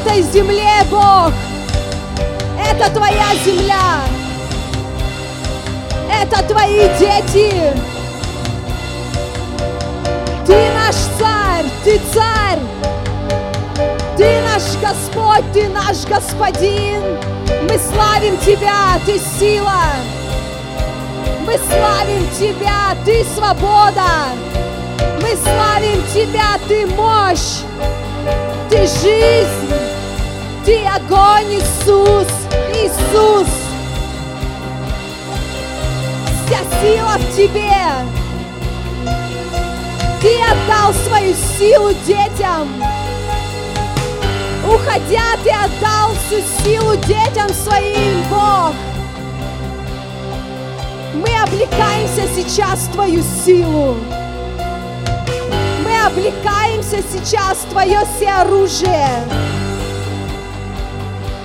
Этой 0.00 0.22
земле, 0.22 0.82
Бог! 0.90 1.32
Это 2.58 2.90
твоя 2.90 3.34
земля! 3.44 4.00
Это 6.22 6.42
твои 6.44 6.88
дети! 6.98 7.72
Ты 10.46 10.70
наш 10.72 10.94
царь! 11.18 11.66
Ты 11.84 12.00
царь! 12.12 12.58
Ты 14.16 14.40
наш 14.42 14.62
Господь, 14.82 15.44
Ты 15.52 15.68
наш 15.68 16.04
Господин. 16.04 17.18
Мы 17.62 17.78
славим 17.78 18.36
Тебя, 18.38 18.98
Ты 19.06 19.18
сила. 19.38 19.84
Мы 21.46 21.58
славим 21.68 22.28
Тебя, 22.38 22.96
Ты 23.04 23.24
свобода. 23.34 24.34
Мы 25.22 25.36
славим 25.36 26.02
Тебя, 26.12 26.58
Ты 26.68 26.86
мощь. 26.86 27.62
Ты 28.68 28.86
жизнь. 28.86 29.89
Ты 30.64 30.84
огонь, 30.86 31.54
Иисус. 31.54 32.28
Иисус. 32.74 33.48
Вся 36.46 36.58
сила 36.80 37.16
в 37.18 37.36
Тебе. 37.36 38.20
Ты 40.20 40.36
отдал 40.42 40.92
свою 40.92 41.34
силу 41.58 41.92
детям. 42.06 42.68
Уходя, 44.68 45.36
ты 45.42 45.50
отдал 45.50 46.10
всю 46.26 46.42
силу 46.62 46.94
детям 46.96 47.48
своим, 47.48 48.22
Бог. 48.28 48.74
Мы 51.14 51.28
облекаемся 51.42 52.28
сейчас 52.36 52.80
в 52.80 52.92
Твою 52.92 53.22
силу. 53.44 53.96
Мы 55.82 56.06
облекаемся 56.06 56.98
сейчас 57.10 57.58
в 57.58 57.70
Твое 57.70 58.00
всеоружие. 58.14 59.08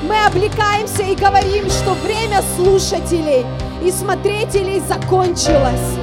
Мы 0.08 0.24
облекаемся 0.24 1.02
и 1.02 1.15
говорим, 1.15 1.68
что 1.70 1.94
время 1.94 2.44
слушателей 2.56 3.44
и 3.84 3.91
смотрителей 3.91 4.80
закончилось. 4.82 5.98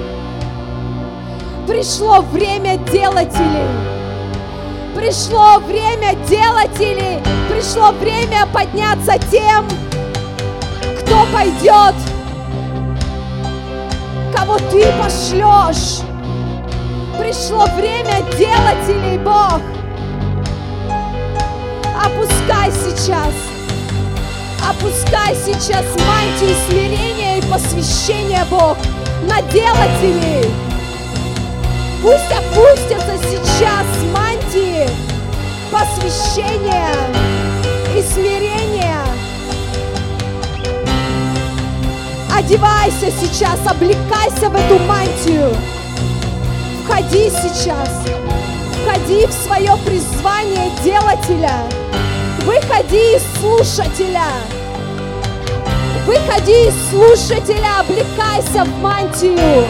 Пришло 1.69 2.21
время 2.21 2.79
делателей. 2.79 3.93
Пришло 4.97 5.59
время 5.61 6.15
делателей, 6.29 7.23
пришло 7.49 7.93
время 7.93 8.47
подняться 8.53 9.15
тем, 9.31 9.67
кто 11.01 11.25
пойдет, 11.33 11.95
кого 14.35 14.59
ты 14.71 14.85
пошлешь. 15.01 16.01
Пришло 17.19 17.67
время 17.77 18.23
делателей, 18.37 19.19
Бог. 19.19 19.61
Опускай 22.05 22.71
сейчас, 22.71 23.33
опускай 24.69 25.35
сейчас 25.35 25.85
мантию 26.07 26.57
смирения 26.69 27.39
и 27.39 27.43
посвящения, 27.43 28.45
Бог, 28.51 28.77
на 29.29 29.43
делателей. 29.51 30.51
Пусть 32.03 32.33
опустятся 32.33 33.17
сейчас 33.31 33.87
мантии 34.13 34.89
посвящения 35.71 36.95
и 37.97 38.03
смирения. 38.03 38.99
Одевайся 42.35 43.11
сейчас, 43.21 43.59
облекайся 43.67 44.51
в 44.51 44.57
эту 44.57 44.79
мантию. 44.81 45.55
Входи 46.85 47.31
сейчас, 47.31 48.05
входи 48.83 49.27
в 49.27 49.33
свое 49.33 49.77
призвание 49.85 50.71
делателя. 50.83 51.53
Выходи 52.45 53.17
из 53.17 53.23
слушателя. 53.41 54.27
Выходи 56.05 56.67
из 56.67 56.91
слушателя, 56.91 57.81
облекайся 57.81 58.65
в 58.65 58.79
мантию. 58.81 59.65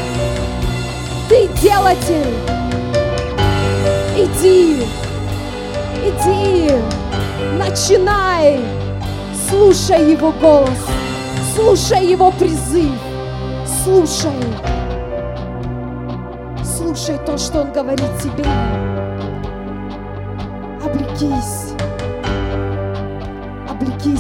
Ты 1.29 1.49
делатель. 1.61 2.35
Иди, 4.17 4.87
иди, 6.03 6.71
начинай. 7.59 8.61
Слушай 9.51 10.13
его 10.13 10.33
голос, 10.33 10.71
слушай 11.55 12.07
его 12.07 12.31
призыв, 12.31 12.93
слушай. 13.85 14.33
Слушай 16.65 17.19
то, 17.27 17.37
что 17.37 17.61
он 17.61 17.73
говорит 17.73 18.11
тебе. 18.23 18.47
Облекись, 20.83 21.62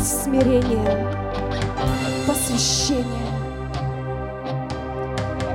смирение, 0.03 1.07
посвящение. 2.27 3.07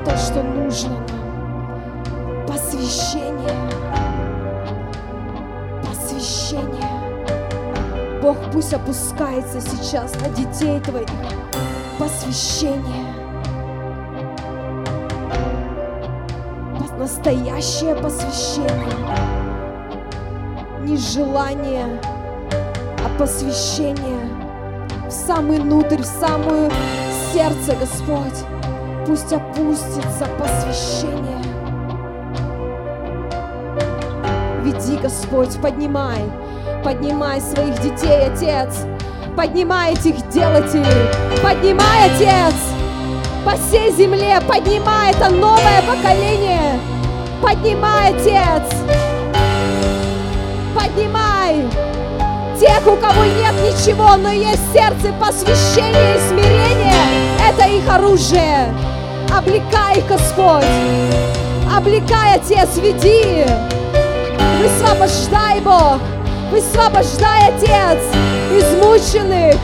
То, 0.05 0.17
что 0.17 0.41
нужно 0.43 0.89
нам 0.89 2.45
посвящение. 2.47 3.53
Посвящение. 5.83 6.87
Бог 8.21 8.37
пусть 8.51 8.73
опускается 8.73 9.59
сейчас 9.61 10.15
на 10.21 10.29
детей 10.29 10.79
твоих. 10.79 11.07
Посвящение. 11.99 13.05
Пос- 16.79 16.97
Настоящее 16.97 17.95
посвящение. 17.95 18.71
Не 20.81 20.97
желание, 20.97 21.99
а 23.05 23.19
посвящение 23.19 24.19
самый 25.27 25.59
внутрь, 25.59 26.01
в 26.01 26.05
самое 26.05 26.71
сердце, 27.33 27.75
Господь. 27.77 28.45
Пусть 29.05 29.33
опустится 29.33 30.25
посвящение. 30.39 31.43
Веди, 34.63 34.97
Господь, 34.97 35.61
поднимай, 35.61 36.21
поднимай 36.83 37.41
своих 37.41 37.75
детей, 37.81 38.27
Отец. 38.27 38.85
Поднимай 39.35 39.93
этих 39.93 40.15
делателей, 40.29 41.09
поднимай, 41.43 42.09
Отец, 42.09 42.55
по 43.45 43.51
всей 43.51 43.91
земле, 43.91 44.39
поднимай 44.47 45.11
это 45.11 45.29
новое 45.29 45.81
поколение. 45.81 46.79
Поднимай, 47.39 48.15
Отец, 48.15 48.63
поднимай 50.73 51.65
тех, 52.59 52.87
у 52.87 52.95
кого 52.95 53.23
нет 53.23 53.53
ничего, 53.63 54.15
но 54.15 54.29
есть 54.29 54.61
сердце 54.73 55.13
посвящения 55.19 56.15
и 56.15 56.29
смирения, 56.29 57.03
это 57.47 57.67
их 57.67 57.87
оружие. 57.89 58.73
Облекай 59.35 59.99
их, 59.99 60.07
Господь. 60.07 60.65
Облекай, 61.75 62.35
Отец, 62.35 62.77
веди. 62.77 63.45
Высвобождай, 64.59 65.59
Бог. 65.61 65.99
Высвобождай, 66.51 67.49
Отец, 67.49 67.99
измученных. 68.51 69.55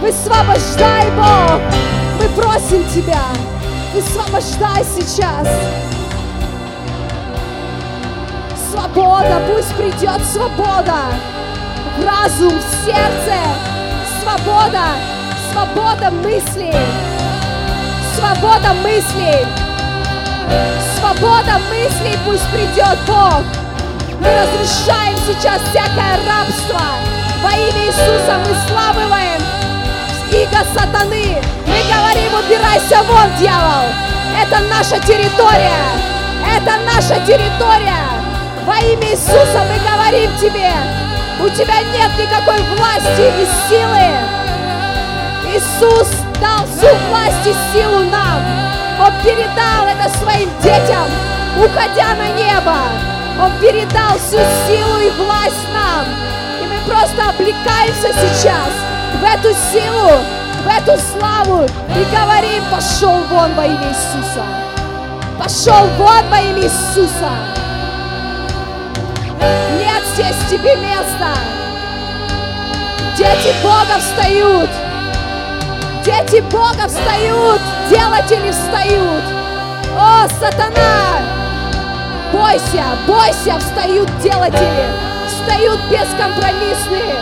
Высвобождай, 0.00 1.10
Бог. 1.16 1.60
Мы 2.20 2.28
просим 2.42 2.84
Тебя. 2.92 3.22
Высвобождай 3.94 4.84
сейчас. 4.84 5.48
Свобода, 8.70 9.40
пусть 9.48 9.72
придет 9.76 10.20
свобода 10.32 11.14
разум, 12.02 12.58
в 12.58 12.84
сердце. 12.84 13.38
Свобода, 14.20 14.96
свобода 15.52 16.10
мыслей. 16.10 16.74
Свобода 18.16 18.72
мыслей. 18.82 19.46
Свобода 20.98 21.58
мыслей 21.70 22.16
пусть 22.24 22.46
придет 22.50 22.98
Бог. 23.06 23.42
Мы 24.20 24.28
разрешаем 24.28 25.16
сейчас 25.26 25.60
всякое 25.70 26.18
рабство. 26.26 26.80
Во 27.42 27.50
имя 27.50 27.86
Иисуса 27.86 28.38
мы 28.38 28.54
славываем 28.68 29.42
иго 30.32 30.64
сатаны. 30.74 31.42
Мы 31.66 31.78
говорим, 31.92 32.32
убирайся 32.38 33.02
вон, 33.04 33.30
дьявол. 33.38 33.86
Это 34.40 34.60
наша 34.70 34.98
территория. 35.00 35.84
Это 36.56 36.78
наша 36.86 37.20
территория. 37.26 38.08
Во 38.66 38.78
имя 38.78 39.12
Иисуса 39.12 39.64
мы 39.68 39.78
говорим 39.90 40.30
тебе, 40.40 40.72
у 41.44 41.48
тебя 41.50 41.78
нет 41.92 42.10
никакой 42.18 42.58
власти 42.74 43.20
и 43.20 43.46
силы. 43.68 44.08
Иисус 45.52 46.08
дал 46.40 46.64
всю 46.64 46.88
власть 47.10 47.46
и 47.46 47.54
силу 47.72 48.00
нам. 48.04 48.40
Он 48.98 49.12
передал 49.22 49.84
это 49.86 50.08
своим 50.16 50.48
детям, 50.62 51.06
уходя 51.58 52.14
на 52.14 52.28
небо. 52.30 52.76
Он 53.38 53.52
передал 53.60 54.16
всю 54.16 54.38
силу 54.66 54.98
и 55.00 55.10
власть 55.22 55.68
нам. 55.74 56.06
И 56.62 56.66
мы 56.66 56.78
просто 56.90 57.28
облекаемся 57.28 58.08
сейчас 58.08 58.70
в 59.20 59.24
эту 59.24 59.54
силу, 59.70 60.22
в 60.62 60.66
эту 60.66 60.98
славу 61.12 61.64
и 61.64 62.16
говорим, 62.16 62.64
пошел 62.70 63.20
вон 63.28 63.54
во 63.54 63.66
имя 63.66 63.88
Иисуса. 63.90 64.44
Пошел 65.38 65.86
вон 65.98 66.26
во 66.30 66.40
имя 66.40 66.62
Иисуса. 66.62 67.63
Здесь 70.14 70.36
тебе 70.48 70.76
места. 70.76 71.34
Дети 73.18 73.52
Бога 73.64 73.98
встают. 73.98 74.70
Дети 76.04 76.40
Бога 76.52 76.86
встают. 76.86 77.60
Делатели 77.90 78.52
встают. 78.52 79.24
О, 79.98 80.28
сатана! 80.38 81.18
Бойся, 82.32 82.84
бойся, 83.08 83.58
встают 83.58 84.08
делатели. 84.20 84.86
Встают 85.26 85.80
бескомпромиссные. 85.90 87.16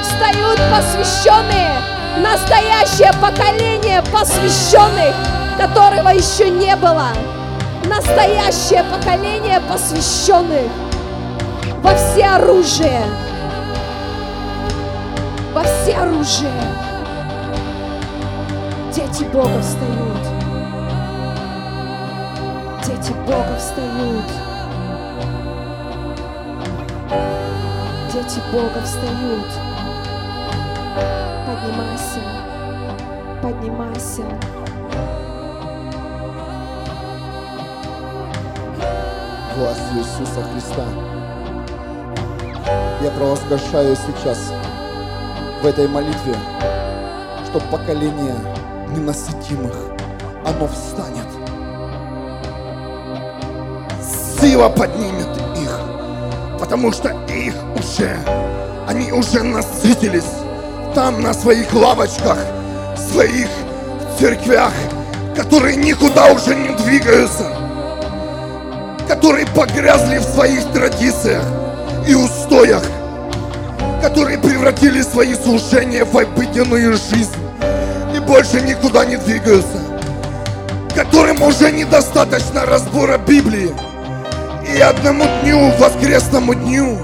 Встают 0.00 0.60
посвященные. 0.70 1.72
Настоящее 2.18 3.12
поколение 3.20 4.04
посвященных, 4.12 5.16
которого 5.58 6.10
еще 6.10 6.48
не 6.48 6.76
было. 6.76 7.08
Настоящее 7.86 8.84
поколение 8.84 9.60
посвященных 9.68 10.70
во 11.82 11.94
все 11.94 12.26
оружие. 12.26 13.02
Во 15.54 15.62
все 15.62 15.96
оружие. 15.96 16.50
Дети 18.92 19.24
Бога 19.24 19.60
встают. 19.60 20.22
Дети 22.84 23.12
Бога 23.26 23.56
встают. 23.58 24.26
Дети 28.12 28.40
Бога 28.52 28.82
встают. 28.82 29.46
Поднимайся. 31.46 32.20
Поднимайся. 33.42 34.24
властью 39.56 39.98
Иисуса 39.98 40.42
Христа. 40.42 40.84
Я 43.02 43.10
провозглашаю 43.10 43.94
сейчас 43.94 44.38
в 45.62 45.66
этой 45.66 45.86
молитве, 45.86 46.34
что 47.44 47.60
поколение 47.70 48.34
ненасытимых, 48.88 49.74
оно 50.44 50.66
встанет. 50.66 51.26
Сила 54.40 54.68
поднимет 54.70 55.28
их, 55.60 55.78
потому 56.58 56.90
что 56.92 57.10
их 57.28 57.54
уже, 57.78 58.16
они 58.88 59.12
уже 59.12 59.42
насытились 59.42 60.32
там 60.94 61.20
на 61.20 61.34
своих 61.34 61.72
лавочках, 61.74 62.38
своих 62.96 63.48
церквях, 64.18 64.72
которые 65.34 65.76
никуда 65.76 66.32
уже 66.32 66.54
не 66.54 66.74
двигаются 66.76 67.56
которые 69.06 69.46
погрязли 69.46 70.18
в 70.18 70.24
своих 70.24 70.64
традициях 70.72 71.44
и 72.06 72.14
устоях, 72.14 72.82
которые 74.00 74.38
превратили 74.38 75.02
свои 75.02 75.34
служения 75.34 76.04
в 76.04 76.16
обыденную 76.16 76.96
жизнь 76.96 77.34
и 78.14 78.20
больше 78.20 78.60
никуда 78.60 79.04
не 79.04 79.16
двигаются, 79.16 79.78
которым 80.94 81.42
уже 81.42 81.72
недостаточно 81.72 82.64
разбора 82.64 83.18
Библии 83.18 83.74
и 84.74 84.80
одному 84.80 85.24
дню, 85.42 85.72
воскресному 85.78 86.54
дню. 86.54 86.98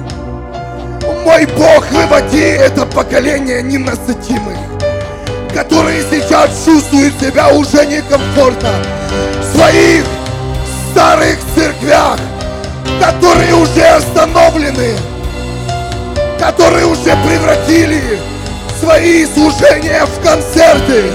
Мой 1.24 1.46
Бог, 1.46 1.84
выводи 1.90 2.40
это 2.40 2.86
поколение 2.86 3.62
ненасытимых, 3.62 4.58
которые 5.54 6.02
сейчас 6.10 6.64
чувствуют 6.64 7.14
себя 7.20 7.48
уже 7.50 7.86
некомфортно 7.86 8.70
в 9.40 9.56
своих 9.56 10.04
старых 10.90 11.38
церквях, 11.54 12.18
которые 13.02 13.54
уже 13.56 13.84
остановлены, 13.84 14.96
которые 16.38 16.86
уже 16.86 17.16
превратили 17.26 18.20
свои 18.80 19.26
служения 19.26 20.04
в 20.06 20.22
концерты, 20.22 21.10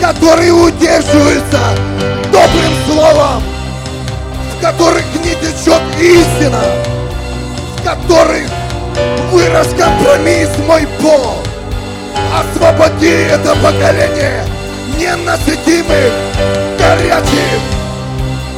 которые 0.00 0.52
удерживаются 0.52 1.60
добрым 2.32 2.72
словом, 2.86 3.42
в 4.56 4.62
которых 4.62 5.04
не 5.22 5.34
течет 5.34 5.82
истина, 6.00 6.62
в 7.76 7.84
которых 7.84 8.48
вырос 9.30 9.68
компромисс, 9.78 10.48
мой 10.66 10.88
Бог. 11.02 11.44
Освободи 12.34 13.10
это 13.10 13.54
поколение 13.56 14.42
ненасытимых, 14.98 16.12
горячих, 16.78 17.60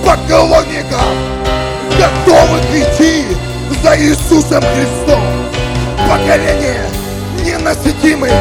поклонников, 0.05 1.36
готовых 1.99 2.63
идти 2.73 3.25
за 3.83 3.99
Иисусом 3.99 4.63
Христом. 4.63 5.23
Поколение 6.09 6.85
ненасытимых, 7.45 8.33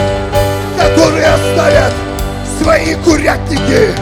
которые 0.77 1.27
оставят 1.27 1.93
свои 2.61 2.95
курятники, 2.95 3.93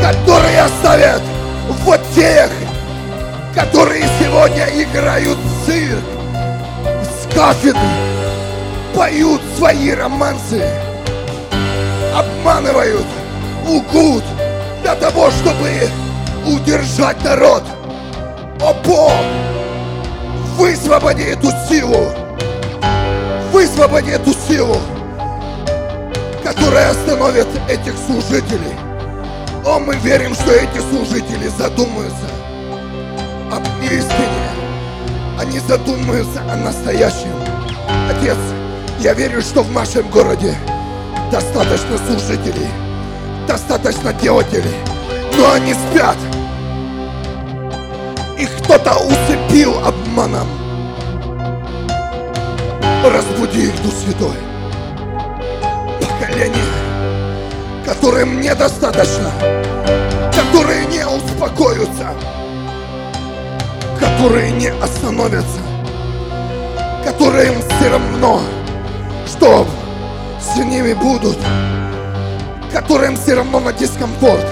которые 0.00 0.62
оставят 0.62 1.22
вот 1.84 2.00
тех, 2.14 2.50
которые 3.54 4.04
сегодня 4.20 4.66
играют 4.74 5.38
в 5.38 5.66
цирк, 5.66 6.04
с 7.02 7.34
кафедры, 7.34 7.80
поют 8.94 9.40
свои 9.56 9.92
романсы, 9.92 10.62
обманывают, 12.14 13.06
лгут 13.66 14.24
для 14.82 14.94
того, 14.96 15.30
чтобы 15.30 15.88
удержать 16.46 17.22
народ. 17.24 17.62
О 18.62 18.72
Бог, 18.74 19.12
высвободи 20.56 21.22
эту 21.22 21.50
силу, 21.68 22.12
высвободи 23.50 24.10
эту 24.10 24.32
силу, 24.32 24.76
которая 26.44 26.90
остановит 26.90 27.48
этих 27.68 27.92
служителей. 28.06 28.76
О, 29.66 29.80
мы 29.80 29.96
верим, 29.96 30.32
что 30.34 30.52
эти 30.52 30.78
служители 30.78 31.48
задумаются 31.48 32.28
об 33.50 33.64
истине. 33.82 34.50
Они 35.40 35.58
задумаются 35.58 36.40
о 36.48 36.54
настоящем. 36.54 37.34
Отец, 38.08 38.38
я 39.00 39.12
верю, 39.14 39.42
что 39.42 39.62
в 39.64 39.72
нашем 39.72 40.08
городе 40.08 40.56
достаточно 41.32 41.98
служителей, 42.06 42.68
достаточно 43.48 44.12
делателей, 44.12 44.76
но 45.36 45.50
они 45.50 45.74
спят. 45.74 46.16
Их 48.42 48.50
кто-то 48.58 48.96
усыпил 48.96 49.72
обманом. 49.86 50.48
Разбуди 53.04 53.66
их, 53.66 53.82
Дух 53.84 53.92
Святой. 53.94 54.34
Поколение, 56.00 56.64
которым 57.86 58.40
недостаточно, 58.40 59.30
которые 60.34 60.86
не 60.86 61.06
успокоятся, 61.06 62.14
которые 64.00 64.50
не 64.50 64.72
остановятся, 64.72 65.60
которым 67.04 67.62
все 67.62 67.90
равно, 67.90 68.40
что 69.24 69.68
с 70.40 70.56
ними 70.56 70.94
будут, 70.94 71.38
которым 72.72 73.16
все 73.16 73.34
равно 73.34 73.60
на 73.60 73.72
дискомфорт, 73.72 74.46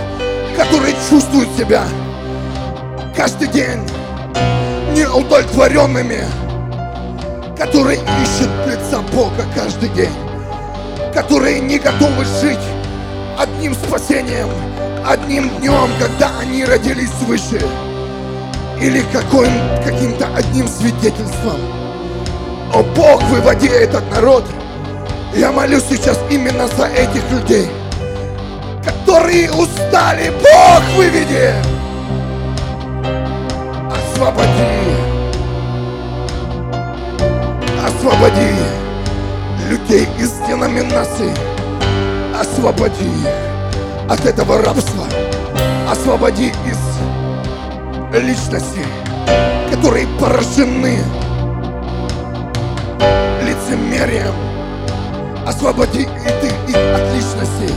которые 0.57 0.95
чувствуют 1.11 1.49
себя 1.59 1.82
каждый 3.17 3.49
день 3.49 3.81
неудовлетворенными, 4.95 6.25
которые 7.57 7.99
ищут 7.99 8.51
лица 8.67 9.01
Бога 9.13 9.45
каждый 9.55 9.89
день, 9.91 10.13
которые 11.15 11.61
не 11.61 11.79
готовы 11.79 12.25
жить 12.41 12.59
одним 13.39 13.75
спасением, 13.75 14.49
одним 15.07 15.49
днем, 15.59 15.89
когда 15.99 16.31
они 16.41 16.65
родились 16.65 17.11
свыше, 17.25 17.61
или 18.81 19.03
каким, 19.13 19.53
каким-то 19.85 20.29
одним 20.35 20.69
свидетельством. 20.69 21.61
О 22.73 22.83
Бог, 22.95 23.23
выводи 23.25 23.69
этот 23.69 24.09
народ. 24.11 24.45
Я 25.35 25.53
молюсь 25.53 25.85
сейчас 25.89 26.19
именно 26.31 26.67
за 26.69 26.87
этих 26.87 27.23
людей, 27.31 27.69
которые 28.85 29.51
устали. 29.53 30.33
Бог, 30.43 30.83
выведи! 30.97 31.80
Освободи! 34.21 34.51
Освободи 37.83 38.51
людей 39.66 40.07
из 40.18 40.33
деноминаций. 40.47 41.31
Освободи 42.39 43.11
от 44.11 44.27
этого 44.27 44.59
рабства. 44.59 45.07
Освободи 45.91 46.53
из 46.66 48.23
личностей, 48.23 48.85
которые 49.71 50.07
поражены 50.21 50.99
лицемерием. 53.43 54.35
Освободи 55.47 56.03
их, 56.03 56.68
их 56.68 56.77
от 56.77 57.14
личностей, 57.14 57.75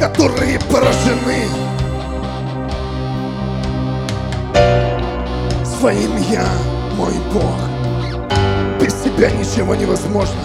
которые 0.00 0.58
поражены 0.60 1.65
своим 5.86 6.16
«Я, 6.16 6.44
мой 6.96 7.12
Бог». 7.32 7.54
Без 8.80 8.92
тебя 8.94 9.30
ничего 9.30 9.72
невозможно. 9.76 10.40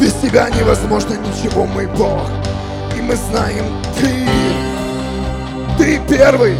Без 0.00 0.14
тебя 0.14 0.48
невозможно 0.48 1.18
ничего, 1.18 1.66
мой 1.66 1.84
Бог. 1.86 2.22
И 2.96 3.02
мы 3.02 3.14
знаем, 3.14 3.66
Ты, 4.00 4.26
Ты 5.76 6.00
первый, 6.08 6.56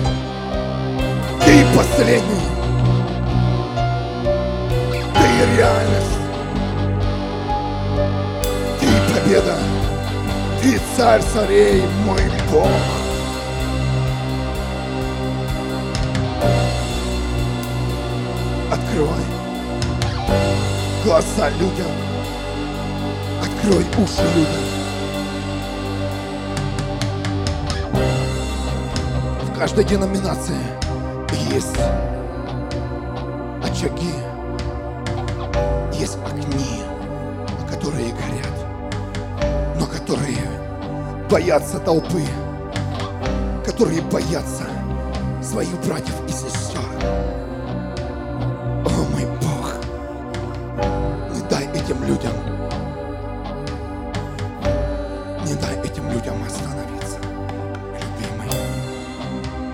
Ты 1.46 1.64
последний. 1.74 2.42
Ты 5.14 5.56
реальность. 5.56 6.18
Ты 8.80 8.86
победа. 9.14 9.56
Ты 10.62 10.78
царь 10.94 11.22
царей, 11.32 11.84
мой 12.04 12.20
Бог. 12.52 13.01
Открывай 19.02 19.24
глаза 21.04 21.50
людям. 21.50 21.90
Открой 23.42 23.84
уши 24.02 24.22
людям. 24.36 24.62
В 29.42 29.58
каждой 29.58 29.84
деноминации 29.84 30.58
есть 31.50 31.76
очаги, 33.64 34.12
есть 35.94 36.18
огни, 36.24 36.82
которые 37.68 38.12
горят, 38.12 38.56
но 39.78 39.86
которые 39.86 40.38
боятся 41.28 41.80
толпы, 41.80 42.22
которые 43.66 44.02
боятся 44.02 44.64
своих 45.42 45.74
братьев 45.84 46.11
этим 51.84 52.04
людям, 52.04 52.32
не 55.44 55.54
дай 55.54 55.76
этим 55.82 56.08
людям 56.10 56.36
остановиться, 56.44 57.18
любимый. 57.92 58.48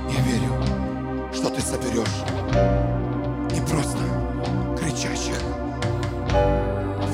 Я 0.09 0.21
верю, 0.23 1.33
что 1.35 1.51
ты 1.51 1.61
соберешь 1.61 2.25
не 3.53 3.61
просто 3.61 3.99
кричащих 4.79 5.37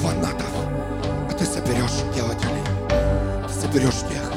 фанатов, 0.01 0.53
а 1.28 1.32
ты 1.36 1.45
соберешь 1.45 2.03
делателей, 2.14 2.62
ты 3.49 3.53
соберешь 3.53 4.01
тех, 4.09 4.32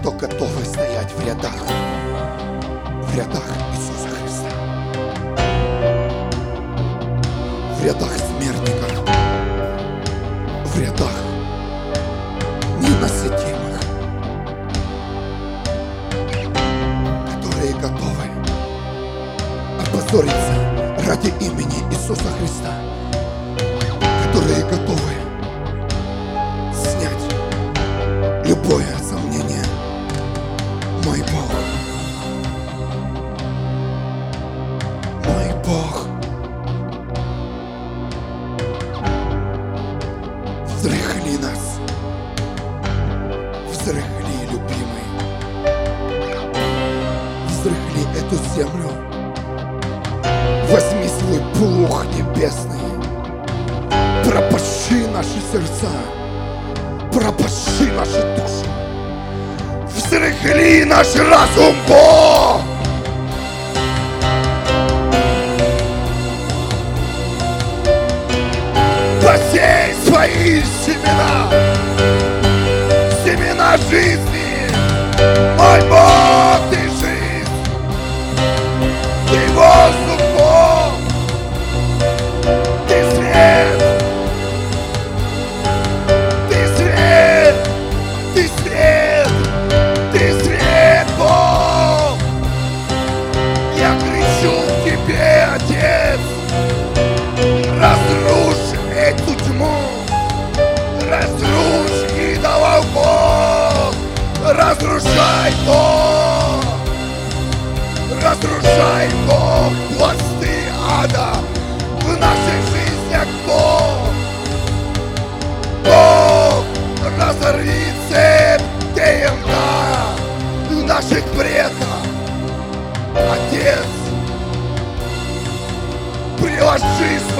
кто 0.00 0.12
готовы 0.12 0.64
стоять 0.64 1.12
в 1.12 1.26
рядах, 1.26 1.60
в 3.02 3.16
рядах 3.16 3.44
Иисуса 3.74 4.08
Христа. 4.08 4.70
в 7.80 7.84
рядах 7.84 8.19
имени 22.10 22.40
Иисуса 22.40 22.79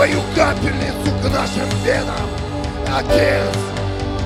Свою 0.00 0.22
капельницу 0.34 1.10
к 1.22 1.24
нашим 1.28 1.68
венам, 1.84 2.30
Отец, 2.90 3.54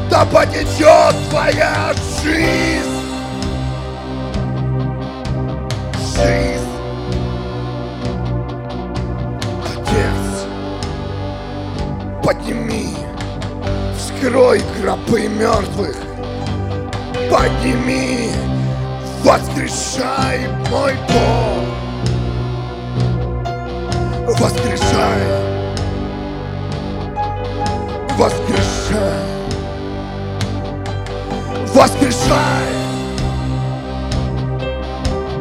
да 0.09 0.25
потечет 0.25 1.17
твоя 1.31 1.93
жизнь. 2.23 3.01
Жизнь. 6.15 6.75
Отец, 9.67 10.47
подними, 12.23 12.95
вскрой 13.99 14.63
гробы 14.81 15.27
мертвых, 15.27 15.97
подними, 17.29 18.31
воскрешай 19.25 20.47
мой 20.71 20.95
Бог 21.09 21.45
воскрешай, 24.39 25.54
воскрешай, 28.17 29.25
воскрешай, 31.75 32.69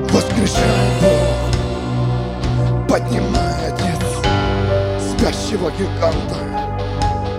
воскрешай, 0.10 0.90
Бог, 1.02 1.40
поднимай, 2.88 3.68
Отец, 3.68 4.04
спящего 5.12 5.72
гиганта, 5.72 6.40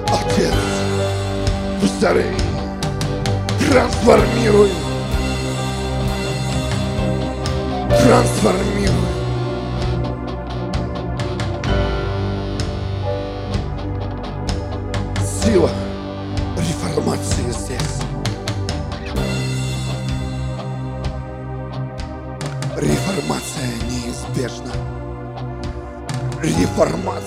Отец, 0.09 0.55
взорви, 1.83 2.37
трансформируй, 3.71 4.71
трансформируй. 7.89 8.84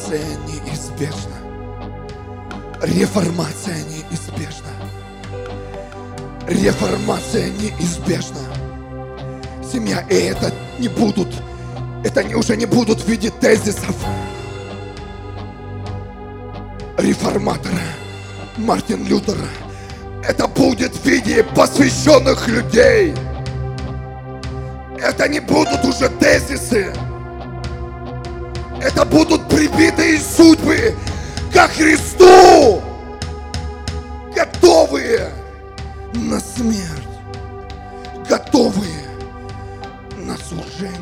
Реформация 0.08 0.38
неизбежна. 0.48 1.36
Реформация 2.82 3.76
неизбежна. 3.76 4.72
Реформация 6.48 7.50
неизбежна. 7.50 8.40
Семья, 9.70 10.00
и 10.10 10.16
это 10.16 10.54
не 10.80 10.88
будут, 10.88 11.28
это 12.06 12.24
уже 12.38 12.56
не 12.56 12.66
будут 12.66 13.02
в 13.02 13.08
виде 13.10 13.32
тезисов 13.32 13.96
реформатора. 16.98 17.76
Мартин 18.56 19.06
Лютер. 19.06 19.38
Это 20.26 20.48
будет 20.48 20.96
в 20.96 21.06
виде 21.06 21.44
посвященных 21.44 22.48
людей. 22.48 23.14
Это 25.02 25.28
не 25.28 25.42
будут 25.42 25.84
уже 25.84 26.08
тезисы. 26.08 26.94
Это 28.82 29.06
будут 29.06 29.48
прибитые 29.50 30.20
судьбы 30.20 30.96
ко 31.52 31.68
Христу. 31.68 32.82
Готовые 34.36 35.32
на 36.14 36.40
смерть. 36.40 37.08
Готовые 38.30 39.04
на 40.18 40.38
служение. 40.38 40.94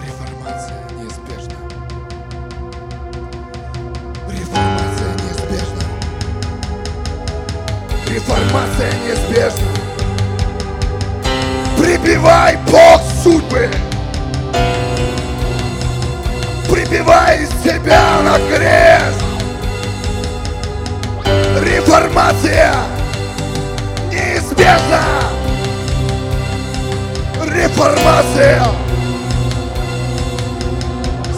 Реформация 0.00 0.82
неизбежна. 0.98 1.58
Реформация 4.28 5.14
неизбежна. 5.22 5.82
Реформация 8.08 8.92
неизбежна. 9.04 9.68
Прибивай 11.78 12.58
Бог 12.70 13.00
судьбы. 13.22 13.70
Себя 17.84 18.22
на 18.22 18.38
крест. 18.38 19.24
Реформация 21.60 22.72
неизбежна. 24.10 25.02
Реформация. 27.44 28.62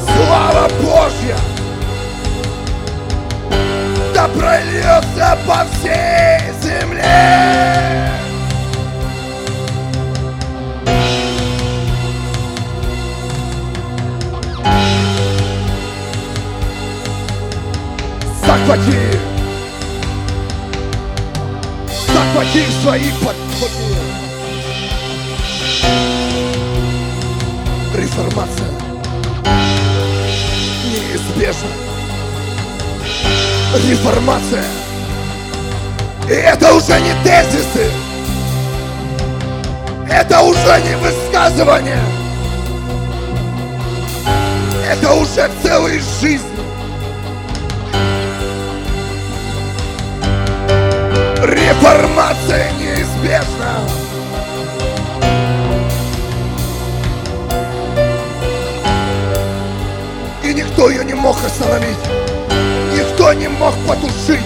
Слава 0.04 0.68
Божья 0.80 1.36
да 4.14 4.28
прольется 4.28 5.36
по 5.48 5.66
всей 5.72 6.52
земле. 6.62 7.85
Захвати! 18.66 19.18
Захвати 22.14 22.64
свои 22.82 23.12
подходы! 23.22 23.96
Реформация 27.94 28.66
неизбежна. 30.84 31.68
Реформация. 33.88 34.64
И 36.28 36.32
это 36.32 36.74
уже 36.74 37.00
не 37.00 37.14
тезисы. 37.22 37.90
Это 40.10 40.40
уже 40.40 40.82
не 40.82 40.96
высказывание. 40.96 42.02
Это 44.90 45.14
уже 45.14 45.50
целая 45.62 46.00
жизнь. 46.20 46.55
Реформация 51.80 52.70
неизбежна. 52.72 53.80
И 60.42 60.54
никто 60.54 60.90
ее 60.90 61.04
не 61.04 61.14
мог 61.14 61.36
остановить 61.44 61.96
никто 62.96 63.32
не 63.32 63.48
мог 63.48 63.74
потушить, 63.88 64.44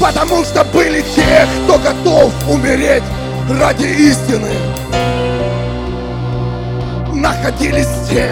потому 0.00 0.44
что 0.44 0.64
были 0.64 1.02
те, 1.14 1.46
кто 1.64 1.78
готов 1.78 2.32
умереть 2.48 3.02
ради 3.48 3.84
истины. 3.84 4.50
Находились 7.12 8.08
те, 8.08 8.28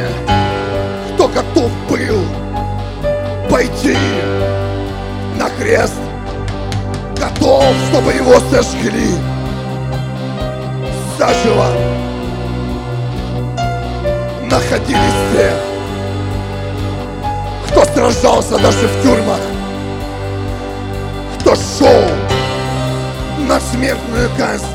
кто 1.14 1.28
готов 1.28 1.70
был 1.88 2.24
пойти 3.48 3.96
на 5.38 5.50
крест, 5.50 5.94
готов, 7.40 7.74
чтобы 7.88 8.12
его 8.12 8.34
сожгли 8.50 9.14
заживо. 11.18 11.66
Находились 14.50 14.98
те, 15.32 15.52
кто 17.68 17.84
сражался 17.84 18.58
даже 18.58 18.88
в 18.88 19.02
тюрьмах, 19.02 19.40
кто 21.38 21.54
шел 21.54 22.02
на 23.46 23.60
смертную 23.60 24.28
казнь 24.36 24.66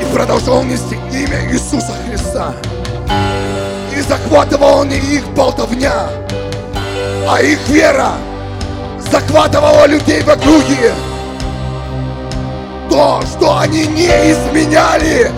и 0.00 0.14
продолжал 0.14 0.62
нести 0.64 0.96
имя 1.12 1.52
Иисуса 1.52 1.94
Христа. 2.08 2.54
И 3.94 4.00
захватывал 4.00 4.84
не 4.84 4.96
их 4.96 5.28
болтовня, 5.34 6.08
а 7.28 7.42
их 7.42 7.68
вера 7.68 8.12
захватывала 9.12 9.86
людей 9.86 10.22
в 10.22 10.28
округе. 10.28 10.92
То, 12.90 13.22
что 13.22 13.58
они 13.58 13.86
не 13.86 14.06
изменяли 14.06 15.30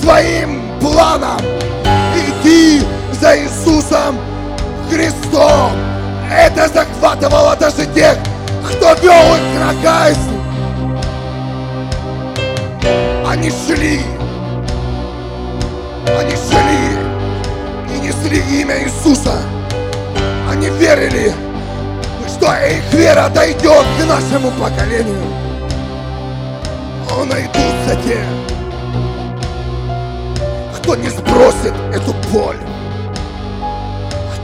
своим 0.00 0.62
планам 0.80 1.40
идти 2.14 2.82
за 3.20 3.36
Иисусом 3.38 4.16
Христом. 4.90 5.72
Это 6.30 6.68
захватывало 6.68 7.56
даже 7.56 7.86
тех, 7.86 8.16
кто 8.64 8.94
вел 9.02 9.34
их 9.34 9.60
на 9.60 9.82
казнь. 9.82 10.40
Они 13.26 13.50
шли, 13.50 14.00
они 16.16 16.30
шли 16.30 17.94
и 17.94 18.00
несли 18.00 18.60
имя 18.60 18.84
Иисуса. 18.84 19.38
Они 20.48 20.68
верили, 20.68 21.34
что 22.36 22.52
их 22.52 22.92
вера 22.92 23.28
дойдет 23.28 23.84
к 23.98 24.04
нашему 24.06 24.50
поколению. 24.52 25.24
Но 27.10 27.24
найдутся 27.24 27.96
те, 28.04 28.24
кто 30.76 30.96
не 30.96 31.08
сбросит 31.08 31.74
эту 31.92 32.14
боль 32.32 32.58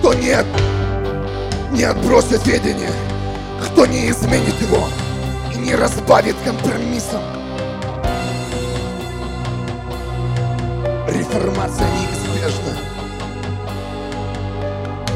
кто 0.02 0.14
нет, 0.14 0.44
не 1.70 1.84
отбросит 1.84 2.44
ведение, 2.44 2.90
кто 3.62 3.86
не 3.86 4.10
изменит 4.10 4.60
его 4.60 4.88
и 5.54 5.58
не 5.58 5.76
разбавит 5.76 6.34
компромиссом. 6.44 7.22
Реформация 11.06 11.86
неизбежна. 11.86 12.72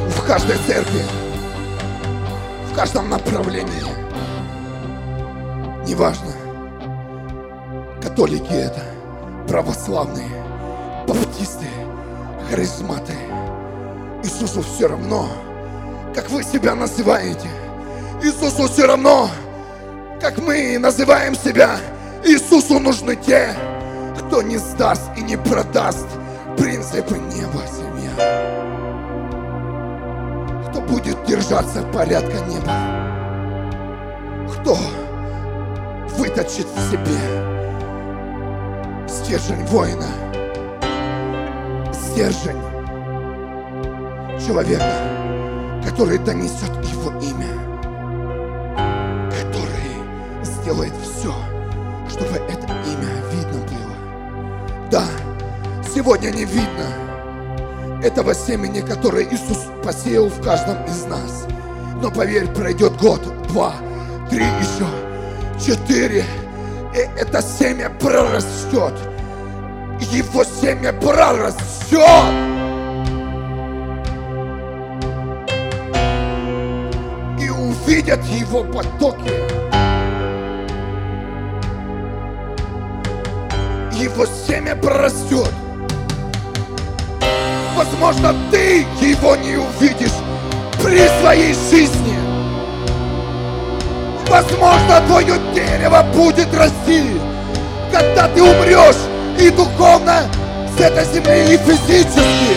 В 0.09 0.25
каждой 0.25 0.57
церкви, 0.69 1.03
каждом 2.77 3.09
направлении. 3.09 3.83
Неважно, 5.87 6.33
католики 8.03 8.53
это, 8.53 8.83
православные, 9.49 10.29
баптисты, 11.09 11.65
харизматы. 12.51 13.15
Иисусу 14.23 14.61
все 14.61 14.89
равно, 14.89 15.27
как 16.15 16.29
вы 16.29 16.43
себя 16.43 16.75
называете. 16.75 17.49
Иисусу 18.23 18.69
все 18.69 18.87
равно, 18.87 19.31
как 20.21 20.37
мы 20.37 20.77
называем 20.79 21.35
себя. 21.35 21.79
Иисусу 22.25 22.79
нужны 22.79 23.17
те, 23.17 23.55
кто 24.19 24.43
не 24.43 24.59
сдаст 24.59 25.05
и 25.17 25.23
не 25.23 25.39
продаст 25.39 26.07
принципы 26.59 27.17
неба 27.17 27.63
семья. 27.75 28.66
Будет 30.89 31.25
держаться 31.25 31.83
порядка 31.93 32.39
неба. 32.47 32.73
Кто 34.53 34.77
выточит 36.17 36.67
в 36.67 36.91
себе 36.91 37.19
стержень 39.09 39.65
воина, 39.67 40.07
стержень 41.93 42.61
человека, 44.45 44.93
который 45.85 46.19
донесет 46.19 46.71
его 46.85 47.11
имя, 47.21 47.53
который 49.31 50.45
сделает 50.45 50.95
все, 51.03 51.35
чтобы 52.09 52.37
это 52.37 52.67
имя 52.67 53.11
видно 53.33 53.61
было. 53.67 54.89
Да, 54.91 55.05
сегодня 55.93 56.31
не 56.31 56.45
видно 56.45 57.06
этого 58.07 58.35
семени, 58.35 58.81
которое 58.81 59.25
Иисус 59.25 59.67
посеял 59.83 60.29
в 60.29 60.41
каждом 60.41 60.85
из 60.85 61.05
нас. 61.07 61.47
Но 62.01 62.11
поверь, 62.11 62.47
пройдет 62.47 62.97
год, 63.01 63.21
два, 63.49 63.75
три 64.31 64.45
еще, 64.45 64.87
четыре, 65.61 66.25
и 66.95 66.99
это 67.19 67.43
семя 67.43 67.91
прорастет. 67.91 68.95
Его 70.13 70.45
семя 70.45 70.93
прорастет. 70.93 72.01
И 77.41 77.51
увидят 77.51 78.25
его 78.27 78.63
потоки. 78.63 79.33
Его 83.93 84.27
семя 84.27 84.77
прорастет. 84.77 85.53
Возможно, 87.77 88.35
ты 88.51 88.87
его 89.03 89.37
не 89.37 89.57
увидишь 89.57 90.15
при 90.83 91.07
своей 91.21 91.53
жизни. 91.53 92.17
Возможно, 94.31 95.03
твое 95.07 95.35
дерево 95.55 96.03
будет 96.15 96.49
расти, 96.55 97.21
когда 97.93 98.29
ты 98.29 98.43
умрешь 98.43 98.97
и 99.39 99.51
духовно 99.51 100.23
с 100.75 100.81
этой 100.81 101.05
земли, 101.05 101.55
и 101.55 101.59
физически. 101.59 102.57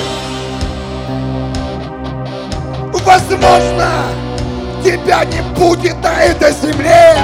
Возможно, 3.05 3.89
тебя 4.85 5.25
не 5.25 5.41
будет 5.59 6.01
на 6.01 6.23
этой 6.23 6.53
земле, 6.53 7.17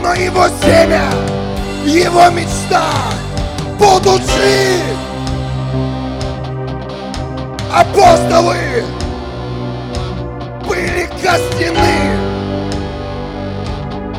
но 0.00 0.14
его 0.14 0.46
семя, 0.62 1.02
его 1.84 2.30
мечта 2.30 2.84
будут 3.78 4.22
жить. 4.22 4.96
Апостолы 7.72 8.56
были 10.66 11.08
казнены, 11.22 12.16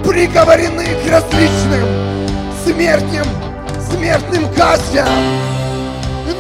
приговорены 0.04 0.86
к 0.86 1.12
различным 1.12 1.88
смертным, 2.64 3.28
смертным 3.90 4.54
казням, 4.54 5.08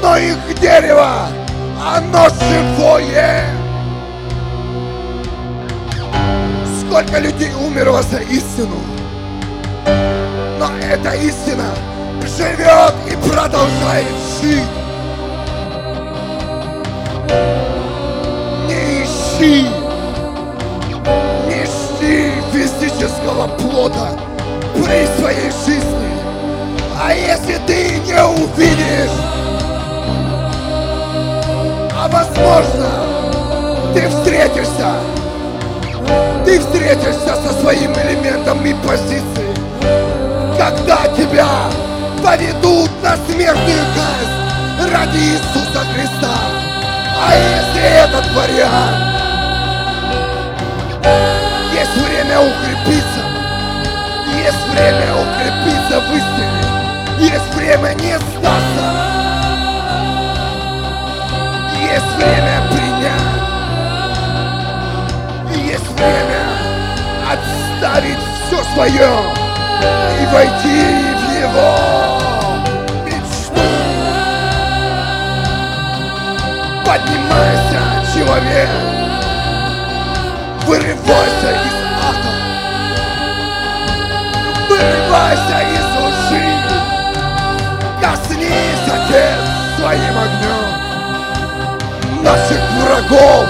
но 0.02 0.18
их 0.18 0.38
дерево, 0.60 1.28
оно 1.84 2.28
живое. 2.30 3.46
Сколько 6.82 7.20
людей 7.20 7.52
умерло 7.54 8.02
за 8.04 8.20
истину, 8.20 8.80
но 10.60 10.70
эта 10.84 11.12
истина 11.16 11.66
живет 12.28 12.94
и 13.10 13.16
продолжает 13.16 14.06
жить. 14.42 14.64
Не 18.68 19.04
ищи, 19.04 19.68
не 21.48 21.64
ищи 21.64 22.32
физического 22.52 23.48
плода 23.48 24.10
при 24.74 25.08
своей 25.20 25.52
жизни. 25.66 26.08
А 27.02 27.14
если 27.14 27.58
ты 27.66 28.00
не 28.06 28.24
увидишь, 28.24 29.12
а 31.96 32.08
возможно, 32.10 32.90
ты 33.94 34.08
встретишься, 34.10 34.96
ты 36.44 36.60
встретишься 36.60 37.36
со 37.36 37.54
своим 37.62 37.94
элементом 37.94 38.66
и 38.66 38.74
позицией, 38.86 39.54
когда 40.58 41.08
тебя 41.16 41.48
поведут 42.24 42.92
на 43.04 43.16
смертную 43.28 43.86
казнь 43.96 44.92
ради 44.92 45.18
Иисуса 45.18 45.82
Христа. 45.94 46.36
А 47.20 47.34
если 47.36 47.82
этот 47.82 48.26
вариант, 48.34 49.18
есть 51.74 51.98
время 51.98 52.40
укрепиться, 52.40 53.24
есть 54.36 54.66
время 54.72 55.16
укрепиться 55.16 56.00
в 56.00 56.16
истине, 56.16 56.64
есть 57.20 57.54
время 57.56 57.94
не 57.96 58.18
сдаться, 58.20 58.88
есть 61.82 62.12
время 62.18 62.56
принять, 62.70 63.48
есть 65.66 65.90
время 65.92 66.44
отставить 67.32 68.24
все 68.48 68.60
свое 68.74 69.12
и 70.22 70.26
войти 70.34 70.80
в 71.14 71.17
его 71.58 72.60
мечту. 73.06 73.66
Поднимайся, 76.86 77.82
человек, 78.14 78.70
вырывайся 80.66 81.52
из 81.66 81.78
ада, 82.10 82.34
вырывайся 84.70 85.60
из 85.76 85.88
лжи, 86.06 86.48
коснись, 88.02 88.88
Отец, 88.88 89.42
своим 89.78 90.16
огнем 90.18 90.68
наших 92.24 92.62
врагов. 92.82 93.46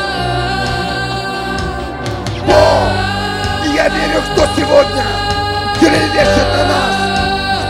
Бог, 2.45 2.89
я 3.75 3.89
верю, 3.89 4.21
кто 4.31 4.41
сегодня 4.55 5.03
клевещет 5.79 6.47
на 6.55 6.63
нас, 6.65 7.06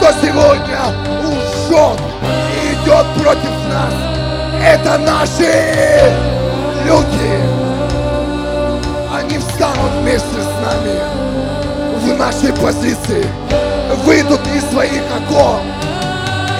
кто 0.07 0.25
сегодня 0.25 0.79
лжет 1.21 1.99
и 2.31 2.73
идет 2.73 3.05
против 3.21 3.51
нас. 3.69 3.93
Это 4.63 4.97
наши 4.99 6.13
люди. 6.85 7.57
Они 9.13 9.37
встанут 9.37 9.91
вместе 9.99 10.27
с 10.27 10.65
нами 10.65 10.99
в 11.99 12.17
нашей 12.17 12.53
позиции, 12.53 13.25
выйдут 14.05 14.39
из 14.55 14.63
своих 14.71 15.01
окон 15.11 15.61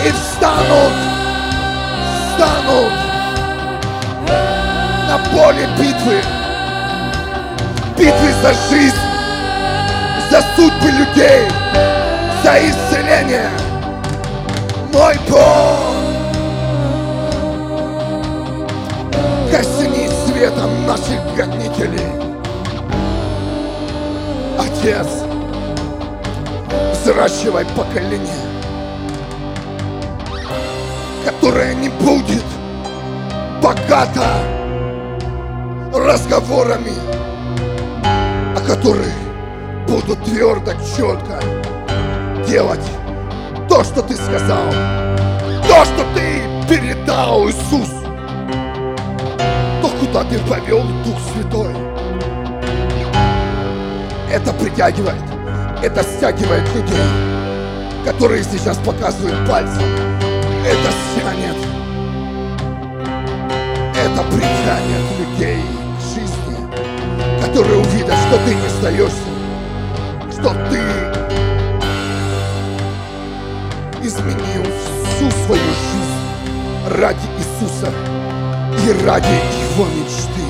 и 0.05 0.11
встанут, 0.11 0.93
встанут 2.33 2.93
на 5.07 5.17
поле 5.31 5.67
битвы, 5.79 6.21
битвы 7.97 8.33
за 8.41 8.53
жизнь, 8.69 8.95
за 10.31 10.41
судьбы 10.55 10.91
людей, 10.91 11.47
за 12.47 12.59
исцеление. 12.59 13.49
Мой 14.93 15.15
Бог, 15.29 15.79
коснись 19.51 20.13
светом 20.25 20.85
наших 20.85 21.19
гонителей. 21.35 22.07
Отец, 24.57 25.07
взращивай 26.93 27.65
поколение, 27.75 28.45
которое 31.25 31.75
не 31.75 31.89
будет 31.89 32.45
богата 33.61 34.39
разговорами, 35.93 36.93
о 38.55 38.61
которых 38.65 39.11
буду 39.85 40.15
твердо, 40.23 40.71
четко 40.95 41.56
делать? 42.47 42.85
То, 43.69 43.83
что 43.83 44.01
ты 44.01 44.15
сказал, 44.15 44.71
то, 45.67 45.85
что 45.85 46.05
ты 46.15 46.41
передал, 46.67 47.49
Иисус, 47.49 47.89
то, 49.81 49.89
куда 49.99 50.23
ты 50.23 50.39
повел 50.39 50.83
Дух 51.03 51.19
Святой. 51.33 51.75
Это 54.31 54.53
притягивает, 54.53 55.21
это 55.83 56.03
стягивает 56.03 56.63
людей, 56.73 58.05
которые 58.05 58.43
сейчас 58.43 58.77
показывают 58.77 59.49
пальцем. 59.49 59.83
Это 60.65 60.91
стянет, 61.11 61.57
это 63.95 64.23
притянет 64.23 65.05
людей 65.19 65.61
к 65.97 66.01
жизни, 66.13 67.41
которые 67.41 67.79
увидят, 67.79 68.15
что 68.27 68.37
ты 68.45 68.53
не 68.53 68.69
сдаешься, 68.79 69.31
что 70.29 70.53
ты 70.69 70.86
изменил 74.07 74.63
всю 75.03 75.29
свою 75.45 75.61
жизнь 75.61 76.97
ради 76.97 77.27
Иисуса 77.37 77.91
и 78.85 79.05
ради 79.05 79.27
Его 79.27 79.85
мечты. 79.85 80.47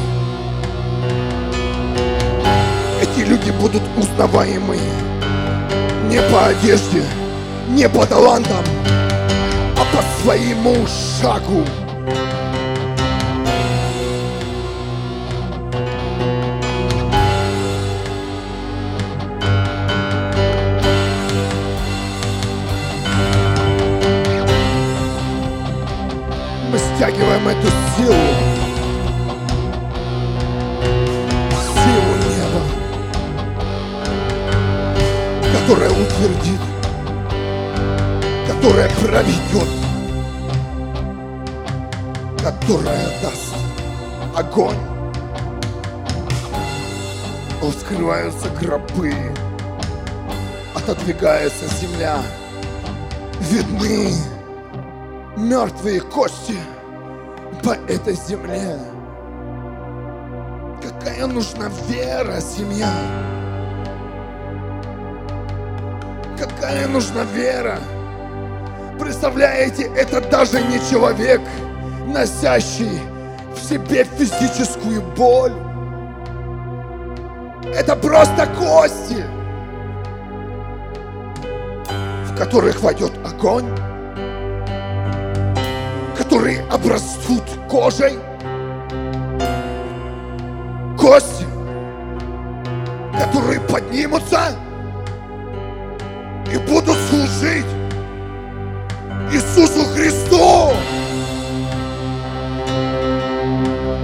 Эти 3.01 3.28
люди 3.28 3.49
будут 3.51 3.82
узнаваемые 3.97 4.91
не 6.08 6.22
по 6.32 6.47
одежде, 6.47 7.03
не 7.70 7.89
по 7.89 8.05
талантам, 8.05 8.64
а 9.76 9.95
по 9.95 10.22
своему 10.22 10.86
шагу. 11.20 11.66
Стягиваем 27.38 27.48
эту 27.48 27.68
силу. 27.96 28.14
Силу 31.84 32.14
неба, 32.26 32.62
которая 35.54 35.92
утвердит, 35.92 36.62
которая 38.48 38.90
проведет, 38.90 39.70
которая 42.42 43.08
даст 43.22 43.56
огонь. 44.36 44.78
Вскрываются 47.62 48.50
гробы, 48.62 49.14
отодвигается 50.74 51.66
земля. 51.82 52.22
Видны 53.40 54.14
мертвые 55.38 56.02
кости 56.02 56.58
по 57.64 57.72
этой 57.91 58.14
земле. 58.14 58.78
Какая 60.82 61.26
нужна 61.28 61.70
вера, 61.88 62.39
семья? 62.39 62.91
Какая 66.38 66.88
нужна 66.88 67.24
вера? 67.24 67.80
Представляете, 68.99 69.91
это 69.95 70.22
даже 70.22 70.62
не 70.62 70.80
человек, 70.89 71.41
носящий 72.08 72.99
в 73.53 73.60
себе 73.60 74.03
физическую 74.03 75.01
боль. 75.16 75.53
Это 77.76 77.95
просто 77.95 78.47
кости, 78.58 79.24
в 82.26 82.38
которых 82.38 82.82
войдет 82.82 83.12
огонь, 83.26 83.68
которые 86.38 86.62
обрастут 86.70 87.42
кожей, 87.68 88.20
кости, 90.96 91.48
которые 93.18 93.60
поднимутся 93.62 94.56
и 96.54 96.58
будут 96.58 96.96
служить 97.10 97.66
Иисусу 99.32 99.84
Христу. 99.96 100.74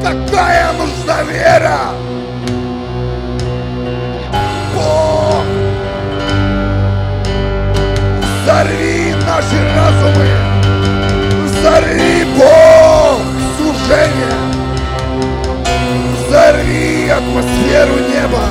Какая 0.01 0.73
нужна 0.73 1.21
вера? 1.31 2.02
Служение, 13.83 14.27
взорви 16.27 17.09
атмосферу 17.09 17.95
неба. 18.09 18.43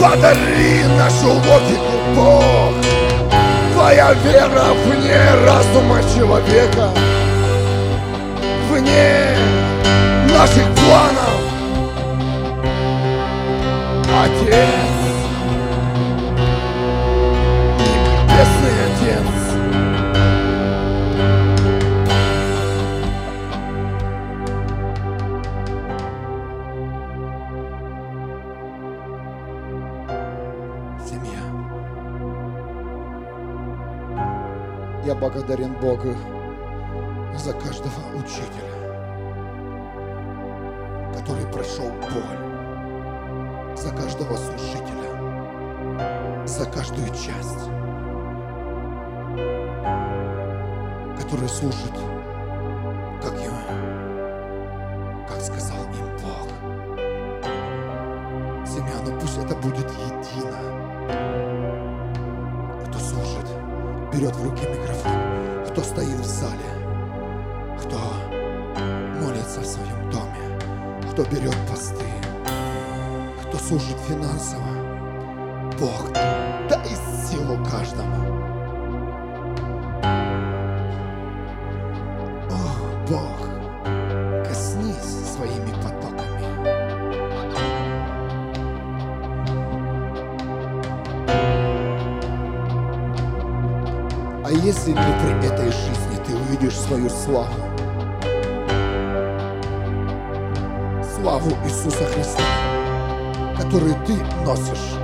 Подари 0.00 0.84
нашу 0.98 1.28
логику, 1.28 1.94
Бог. 2.14 2.74
Твоя 3.72 4.12
вера 4.24 4.66
вне 4.86 5.20
разума 5.44 6.00
человека, 6.14 6.90
вне 8.70 9.36
наших 10.32 10.64
планов. 10.74 11.43
Отец, 14.16 14.46
Небесный 17.80 18.76
Отец, 18.86 19.28
семья. 31.04 31.42
Я 35.04 35.14
благодарен 35.16 35.74
Богу 35.80 36.14
за 37.36 37.52
каждого 37.52 38.00
учителя, 38.14 38.74
который 41.14 41.46
прошел 41.52 41.90
боль, 42.00 42.53
за 43.84 43.90
каждого 43.90 44.34
служителя, 44.34 45.10
за 46.46 46.64
каждую 46.64 47.06
часть, 47.08 47.68
который 51.20 51.48
служит, 51.50 51.92
как 53.22 53.34
я, 53.42 53.50
как 55.28 55.38
сказал 55.42 55.84
им 55.84 56.08
Бог. 56.22 56.48
Семья, 58.66 58.94
ну 59.04 59.20
пусть 59.20 59.36
это 59.36 59.54
будет 59.56 59.90
едино. 59.90 60.60
Кто 62.86 62.98
служит, 62.98 63.46
берет 64.14 64.34
в 64.34 64.44
руки 64.44 64.66
микрофон, 64.66 65.20
кто 65.68 65.82
стоит 65.82 66.20
в 66.20 66.24
зале, 66.24 66.70
кто 67.82 67.98
молится 69.20 69.60
в 69.60 69.66
своем 69.66 70.10
доме, 70.10 70.58
кто 71.12 71.22
берет 71.24 71.56
посты, 71.68 72.23
служит 73.68 73.96
финансово. 74.06 74.62
Бог, 75.80 76.12
дай 76.12 76.86
силу 77.26 77.58
каждому. 77.64 78.44
О, 82.50 83.06
Бог, 83.08 83.48
коснись 84.46 85.34
своими 85.34 85.72
потоками. 85.82 86.44
А 94.44 94.50
если 94.52 94.92
внутри 94.92 95.48
этой 95.48 95.70
жизни 95.72 96.22
ты 96.26 96.36
увидишь 96.36 96.78
свою 96.78 97.08
славу, 97.08 97.48
славу 101.16 101.50
Иисуса 101.64 102.04
Христа, 102.04 102.42
которую 103.74 103.96
ты 104.06 104.14
носишь, 104.46 105.03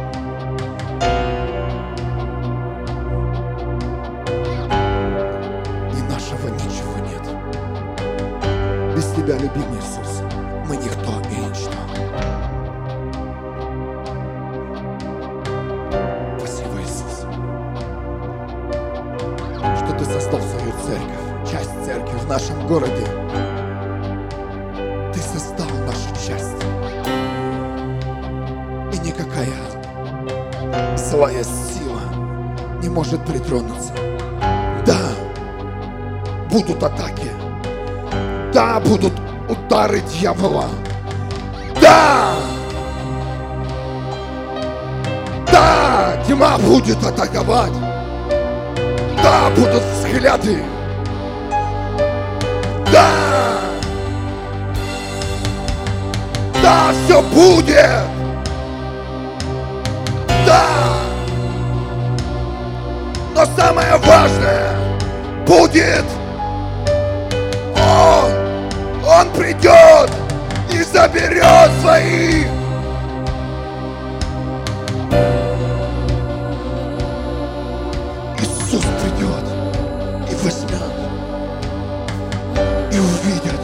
дьявола. 40.21 40.66
Да! 41.81 42.35
Да, 45.51 46.23
тьма 46.29 46.59
будет 46.59 47.03
атаковать. 47.05 47.73
Да, 49.23 49.51
будут 49.57 49.83
взгляды. 49.83 50.62
Да! 52.93 53.09
Да, 56.62 56.93
все 56.93 57.23
будет! 57.23 58.05
Да! 60.47 60.64
Но 63.35 63.47
самое 63.57 63.97
важное 63.97 64.77
будет 65.47 66.05
заберет 71.12 71.70
своих! 71.80 72.46
Иисус 78.38 78.84
придет 79.02 79.44
и 80.30 80.34
возьмет, 80.44 80.92
и 82.92 82.98
увидят, 82.98 83.61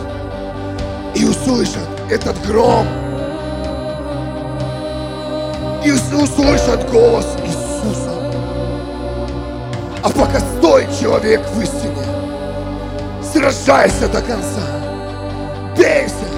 и 1.14 1.24
услышат 1.24 1.88
этот 2.10 2.36
гром, 2.46 2.86
и 5.84 5.92
услышат 5.92 6.90
голос 6.90 7.26
Иисуса. 7.44 8.12
А 10.02 10.10
пока 10.10 10.40
стой, 10.40 10.86
человек 11.00 11.40
в 11.52 11.60
истине, 11.60 12.04
сражайся 13.22 14.08
до 14.08 14.20
конца, 14.20 14.62
бейся, 15.76 16.35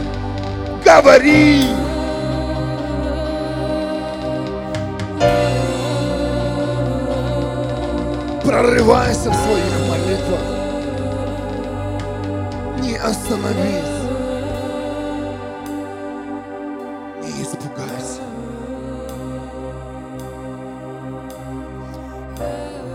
говори. 0.89 1.67
прорывайся 8.43 9.31
в 9.31 9.35
своих 9.35 9.75
молитвах. 9.91 10.41
Не 12.81 12.97
остановись. 12.97 13.99
Не 17.23 17.43
испугайся. 17.43 18.23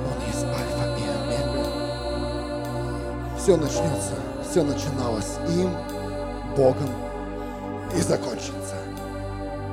Он 0.09 0.17
есть 0.27 0.43
Альфа 0.43 0.85
и 0.97 1.03
Омега. 1.15 1.65
Все 3.37 3.55
начнется, 3.55 4.15
все 4.49 4.63
начиналось 4.63 5.37
им, 5.49 5.69
Богом 6.57 7.12
и 8.03 8.05
закончится 8.05 8.75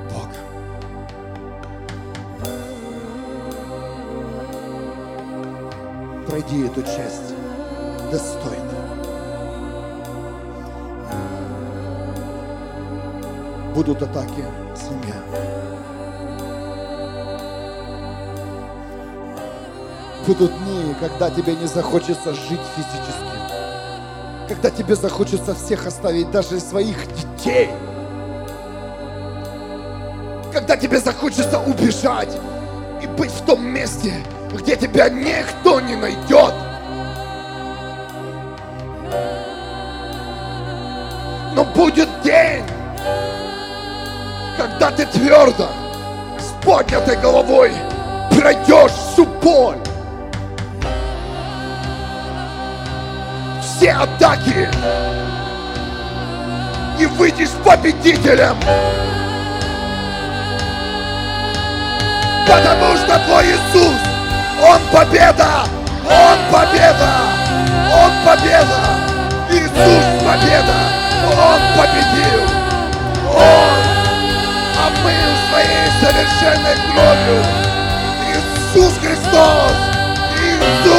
Богом. 0.09 0.31
пройди 6.27 6.65
эту 6.65 6.81
часть 6.83 7.33
достойно. 8.09 8.71
Будут 13.75 14.01
атаки, 14.01 14.45
семья. 14.75 15.15
Будут 20.25 20.51
дни, 20.59 20.95
когда 20.99 21.29
тебе 21.29 21.55
не 21.55 21.67
захочется 21.67 22.33
жить 22.33 22.61
физически. 22.75 23.31
Когда 24.47 24.69
тебе 24.69 24.95
захочется 24.95 25.55
всех 25.55 25.87
оставить, 25.87 26.31
даже 26.31 26.59
своих 26.59 26.97
детей. 27.07 27.71
Когда 30.53 30.75
тебе 30.75 30.99
захочется 30.99 31.59
убежать 31.59 32.37
и 33.01 33.07
быть 33.07 33.31
в 33.31 33.45
том 33.45 33.65
месте, 33.65 34.13
где 34.53 34.75
тебя 34.75 35.09
никто 35.09 35.79
не 35.79 35.95
найдет. 35.95 36.53
Но 41.53 41.63
будет 41.75 42.09
день, 42.21 42.63
когда 44.57 44.91
ты 44.91 45.05
твердо, 45.05 45.67
с 46.37 46.65
поднятой 46.65 47.15
головой 47.17 47.71
пройдешь 48.37 48.91
всю 48.91 49.25
боль. 49.25 49.77
Все 53.61 53.91
атаки 53.91 54.69
и 56.99 57.05
выйдешь 57.05 57.51
победителем. 57.63 58.57
Потому 62.47 62.97
что 62.97 63.19
твой 63.25 63.45
Иисус 63.45 64.11
он 64.63 64.79
победа! 64.91 65.63
Он 66.05 66.37
победа! 66.51 67.09
Он 67.91 68.11
победа! 68.23 68.81
Иисус 69.49 70.05
победа! 70.23 70.77
Он 71.25 71.59
победил! 71.75 72.43
Он 73.33 73.73
омыл 74.85 75.33
своей 75.49 75.87
совершенной 75.99 76.75
кровью! 76.91 77.43
Иисус 78.29 78.93
Христос! 78.99 79.73
Иисус 80.37 80.90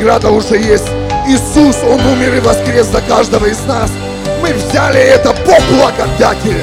награда 0.00 0.30
уже 0.30 0.56
есть. 0.56 0.88
Иисус, 1.28 1.76
Он 1.84 2.00
умер 2.06 2.34
и 2.36 2.40
воскрес 2.40 2.86
за 2.86 3.02
каждого 3.02 3.44
из 3.44 3.60
нас. 3.66 3.90
Мы 4.40 4.54
взяли 4.54 4.98
это 4.98 5.32
по 5.32 5.56
благодати. 5.70 6.56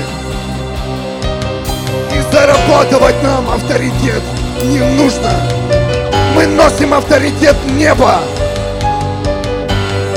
И 2.13 2.33
зарабатывать 2.33 3.21
нам 3.21 3.47
авторитет 3.49 4.23
не 4.63 4.79
нужно. 4.79 5.31
Мы 6.35 6.47
носим 6.47 6.95
авторитет 6.95 7.55
неба. 7.75 8.19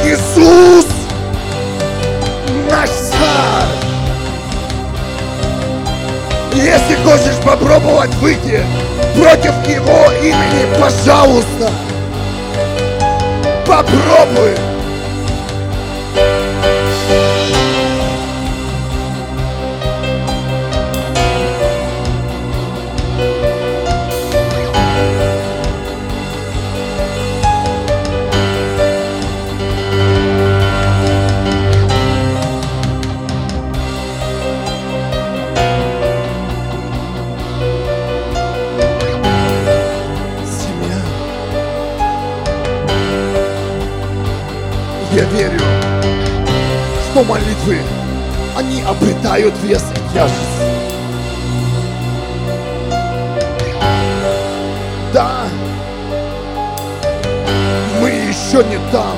Иисус 0.03 0.87
наш 2.71 2.89
царь. 2.89 3.68
Если 6.55 6.97
хочешь 7.05 7.37
попробовать 7.45 8.14
выйти 8.14 8.64
против 9.14 9.55
его 9.68 10.11
имени, 10.23 10.81
пожалуйста, 10.81 11.71
попробуй. 13.71 14.70
Обретают 49.01 49.55
вес 49.63 49.83
и 49.95 50.15
тяжесть. 50.15 50.37
Да, 55.13 55.45
мы 58.01 58.09
еще 58.09 58.63
не 58.65 58.79
там. 58.93 59.17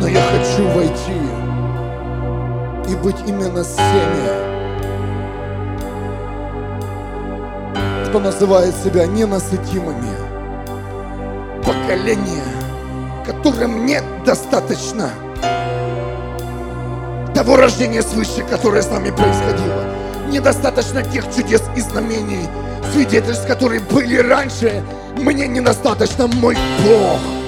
Но 0.00 0.08
я 0.08 0.20
хочу 0.20 0.68
войти 0.70 1.22
и 2.88 2.94
быть 2.96 3.16
именно 3.26 3.62
с 3.62 3.76
теми, 3.76 4.52
кто 8.08 8.18
называет 8.18 8.74
себя 8.74 9.06
ненасытимыми. 9.06 10.32
Поколение, 11.64 12.41
которым 13.24 13.86
нет 13.86 14.04
достаточно 14.24 15.10
того 17.34 17.56
рождения 17.56 18.02
свыше, 18.02 18.42
которое 18.48 18.82
с 18.82 18.90
нами 18.90 19.10
происходило. 19.10 19.84
Недостаточно 20.30 21.02
тех 21.02 21.24
чудес 21.34 21.62
и 21.76 21.80
знамений, 21.80 22.46
свидетельств, 22.92 23.46
которые 23.46 23.80
были 23.80 24.16
раньше. 24.18 24.82
Мне 25.16 25.48
недостаточно 25.48 26.26
мой 26.26 26.56
Бог. 26.84 27.41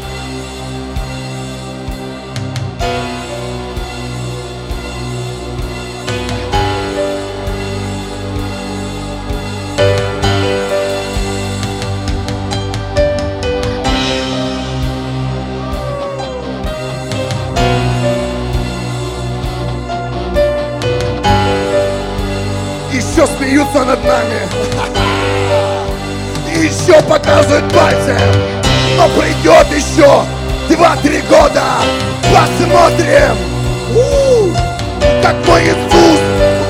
Показывают 27.54 27.72
пальцем. 27.72 28.16
Но 28.96 29.08
придет 29.20 29.66
еще 29.74 30.22
два-три 30.68 31.20
года. 31.22 31.62
Посмотрим. 32.32 33.36
Как 35.22 35.34
мой 35.46 35.62
Иисус 35.62 36.20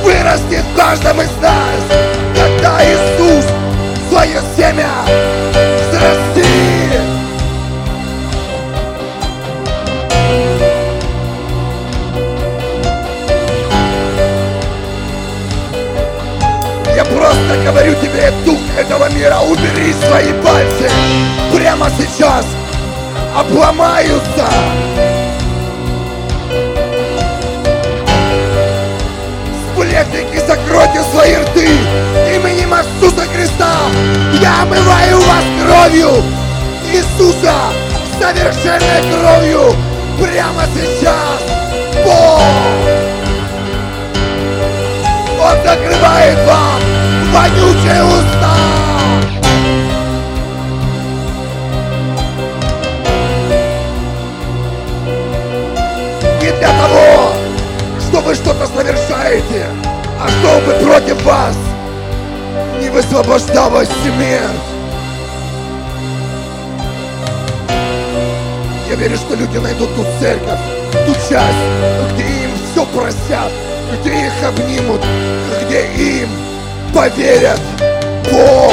вырастет 0.03 0.65
в 0.73 0.77
каждом 0.77 1.21
из 1.21 1.31
нас. 1.41 1.99
Когда 2.35 2.81
Иисус 2.85 3.45
свое 4.11 4.41
семя 4.57 4.89
взрастит. 5.91 6.74
Просто 17.13 17.57
говорю 17.65 17.95
тебе, 17.97 18.33
дух 18.45 18.61
этого 18.79 19.09
мира, 19.11 19.39
убери 19.41 19.93
свои 19.93 20.33
пальцы. 20.43 20.91
Прямо 21.55 21.91
сейчас 21.99 22.47
обломаются. 23.37 24.47
Сплетники, 29.73 30.39
закройте 30.47 31.03
свои 31.13 31.35
рты 31.37 31.69
именем 32.35 32.75
Иисуса 32.75 33.23
Христа. 33.33 33.73
Я 34.41 34.63
омываю 34.63 35.19
вас 35.21 35.45
кровью 35.63 36.23
Иисуса, 36.93 37.55
совершенной 38.21 39.03
кровью. 39.11 39.75
Прямо 40.21 40.63
сейчас. 40.75 41.43
Бог! 42.05 42.41
Он 45.41 45.57
закрывает 45.65 46.39
вам 46.47 46.74
вонючие 47.35 48.05
уста. 48.05 48.55
Не 56.41 56.51
для 56.53 56.69
того, 56.69 57.33
что 58.01 58.21
вы 58.21 58.35
что-то 58.35 58.67
совершаете, 58.67 59.67
а 60.21 60.29
чтобы 60.29 60.73
против 60.85 61.23
вас 61.25 61.57
не 62.81 62.89
высвобождалась 62.91 63.89
смерть. 64.05 64.69
Я 68.89 68.95
верю, 68.97 69.17
что 69.17 69.35
люди 69.35 69.59
найдут 69.59 69.93
ту 69.97 70.05
церковь, 70.21 70.61
ту 71.07 71.15
часть, 71.29 71.65
где 72.13 72.23
им 72.23 72.51
все 72.71 72.87
простят, 72.87 73.51
где 74.01 74.27
их 74.27 74.33
обнимут, 74.47 75.01
где 75.67 75.87
им 75.97 76.29
поверят. 76.95 77.61
Бог, 78.31 78.73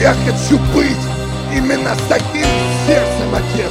я 0.00 0.14
хочу 0.24 0.58
быть 0.74 0.96
именно 1.54 1.94
с 1.94 2.08
таким 2.08 2.46
сердцем, 2.86 3.34
Отец. 3.34 3.70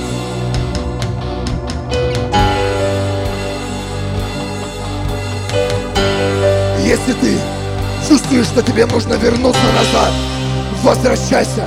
Если 6.79 7.13
ты 7.13 7.37
чувствуешь, 8.07 8.45
что 8.45 8.61
тебе 8.61 8.85
нужно 8.85 9.13
вернуться 9.15 9.61
назад, 9.75 10.11
возвращайся 10.83 11.65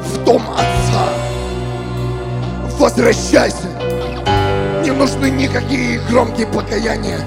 в 0.00 0.24
дом 0.24 0.42
Отца. 0.52 1.08
Возвращайся. 2.78 3.68
Не 4.84 4.92
нужны 4.92 5.30
никакие 5.30 6.00
громкие 6.08 6.46
покаяния, 6.46 7.20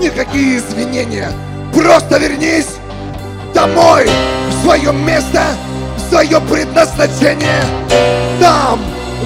никакие 0.00 0.58
извинения. 0.58 1.30
Просто 1.72 2.18
вернись 2.18 2.79
домой, 3.60 4.08
в 4.48 4.64
свое 4.64 4.90
место, 4.92 5.42
в 5.96 6.10
свое 6.10 6.40
предназначение. 6.40 7.62
Там, 8.40 8.80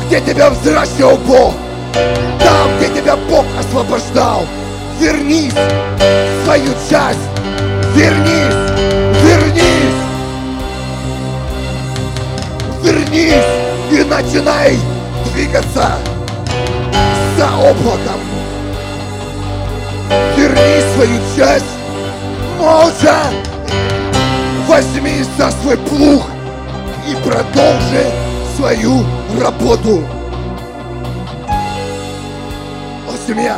где 0.07 0.21
тебя 0.21 0.51
взращивал 0.51 1.17
Бог. 1.19 1.55
Там, 1.93 2.69
где 2.79 3.01
тебя 3.01 3.17
Бог 3.31 3.45
освобождал. 3.59 4.45
Вернись 4.99 5.53
в 5.53 6.45
свою 6.45 6.73
часть. 6.91 7.19
Вернись, 7.95 8.55
вернись. 9.23 10.03
Вернись 12.83 13.45
и 13.93 14.03
начинай 14.03 14.77
двигаться 15.33 15.93
за 17.39 17.47
облаком. 17.57 18.21
Верни 20.37 20.83
свою 20.97 21.21
часть 21.37 21.65
молча. 22.59 23.15
Возьми 24.75 25.23
за 25.39 25.53
свой 25.53 25.79
плуг 25.79 26.25
и 27.09 27.15
продолжи 27.23 28.11
свою 28.57 29.05
работу. 29.41 30.03
О, 33.07 33.13
семья, 33.25 33.57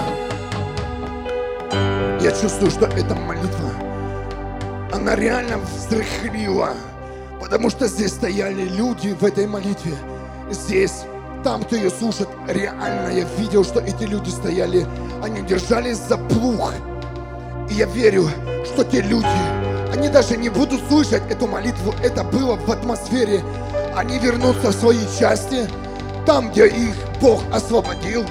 я 2.21 2.31
чувствую, 2.33 2.71
что 2.71 2.85
эта 2.85 3.15
молитва, 3.15 3.71
она 4.93 5.17
реально 5.17 5.57
взрыхлила, 5.57 6.75
потому 7.41 7.71
что 7.71 7.87
здесь 7.87 8.13
стояли 8.13 8.69
люди 8.69 9.17
в 9.19 9.25
этой 9.25 9.47
молитве. 9.47 9.95
Здесь, 10.51 11.05
там, 11.43 11.63
кто 11.63 11.77
ее 11.77 11.89
слушает, 11.89 12.29
реально 12.47 13.09
я 13.09 13.25
видел, 13.39 13.65
что 13.65 13.81
эти 13.81 14.03
люди 14.03 14.29
стояли, 14.29 14.87
они 15.23 15.41
держались 15.41 15.97
за 15.97 16.19
плуг. 16.19 16.75
И 17.71 17.75
я 17.77 17.87
верю, 17.87 18.29
что 18.67 18.85
те 18.85 19.01
люди, 19.01 19.66
они 19.97 20.09
даже 20.09 20.37
не 20.37 20.51
будут 20.51 20.87
слышать 20.89 21.23
эту 21.31 21.47
молитву, 21.47 21.95
это 22.03 22.23
было 22.23 22.57
в 22.57 22.71
атмосфере. 22.71 23.43
Они 23.95 24.19
вернутся 24.19 24.69
в 24.69 24.75
свои 24.75 25.01
части, 25.19 25.67
там, 26.27 26.51
где 26.51 26.67
их 26.67 26.95
Бог 27.21 27.43
освободил, 27.51 28.25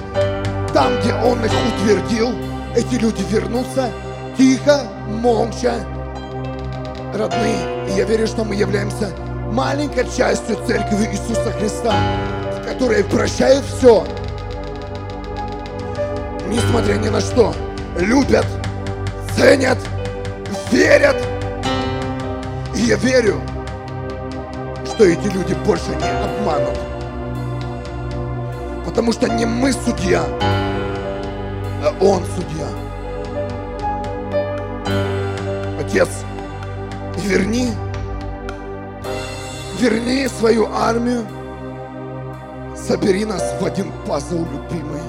там, 0.72 0.96
где 1.00 1.12
Он 1.14 1.44
их 1.44 1.52
утвердил, 1.74 2.30
эти 2.76 2.94
люди 2.94 3.24
вернутся 3.28 3.90
тихо, 4.38 4.82
молча. 5.08 5.74
Родные, 7.12 7.86
я 7.96 8.04
верю, 8.04 8.28
что 8.28 8.44
мы 8.44 8.54
являемся 8.54 9.10
маленькой 9.50 10.04
частью 10.16 10.56
Церкви 10.66 11.08
Иисуса 11.10 11.50
Христа, 11.58 11.94
которая 12.64 13.02
прощает 13.02 13.64
все, 13.64 14.06
несмотря 16.48 16.94
ни 16.94 17.08
на 17.08 17.20
что, 17.20 17.52
любят, 17.98 18.46
ценят, 19.34 19.78
верят. 20.70 21.16
Я 22.86 22.94
верю, 22.94 23.40
что 24.84 25.04
эти 25.04 25.26
люди 25.26 25.54
больше 25.66 25.88
не 25.88 26.08
обманут. 26.08 26.78
Потому 28.84 29.10
что 29.10 29.28
не 29.28 29.44
мы 29.44 29.72
судья, 29.72 30.22
а 31.82 31.92
Он 32.00 32.22
судья. 32.36 32.68
Отец, 35.80 36.08
верни, 37.16 37.72
верни 39.80 40.28
свою 40.28 40.72
армию, 40.72 41.26
собери 42.76 43.24
нас 43.24 43.42
в 43.60 43.64
один 43.64 43.90
пазл, 44.06 44.44
любимые. 44.44 45.02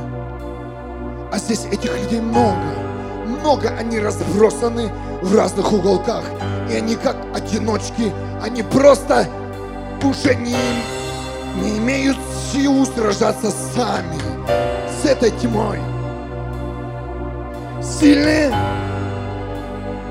А 1.31 1.37
здесь 1.37 1.65
этих 1.65 1.95
людей 1.95 2.21
много, 2.21 2.86
много 3.27 3.69
они 3.69 3.99
разбросаны 3.99 4.91
в 5.21 5.35
разных 5.35 5.71
уголках. 5.71 6.23
И 6.69 6.75
они 6.75 6.95
как 6.95 7.15
одиночки, 7.33 8.11
они 8.41 8.63
просто 8.63 9.27
уже 10.03 10.35
не, 10.35 10.55
не 11.61 11.77
имеют 11.77 12.17
силу 12.51 12.85
сражаться 12.85 13.51
сами 13.51 14.17
с 15.01 15.05
этой 15.05 15.31
тьмой. 15.31 15.79
Сильные, 17.81 18.53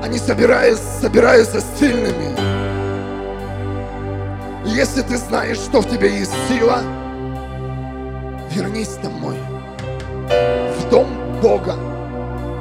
они 0.03 0.17
собираются, 0.17 0.83
собираются 1.01 1.61
сильными. 1.79 2.35
Если 4.65 5.01
ты 5.01 5.17
знаешь, 5.17 5.57
что 5.57 5.81
в 5.81 5.89
тебе 5.89 6.19
есть 6.19 6.33
сила, 6.47 6.79
вернись 8.51 8.97
домой, 9.01 9.37
в 10.79 10.89
дом 10.89 11.07
Бога, 11.41 11.75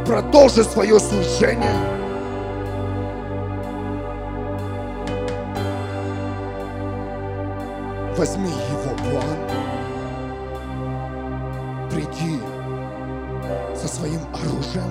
продолжи 0.07 0.65
свое 0.65 0.99
служение– 0.99 1.97
Возьми 8.17 8.49
его 8.49 8.97
план. 8.97 9.39
Приди 11.91 12.41
со 13.75 13.87
своим 13.87 14.21
оружием. 14.33 14.91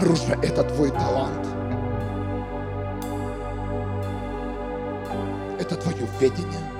Оружие– 0.00 0.38
это 0.42 0.62
твой 0.62 0.90
талант. 0.90 1.48
Это 5.58 5.74
твое 5.74 6.06
ведение. 6.20 6.70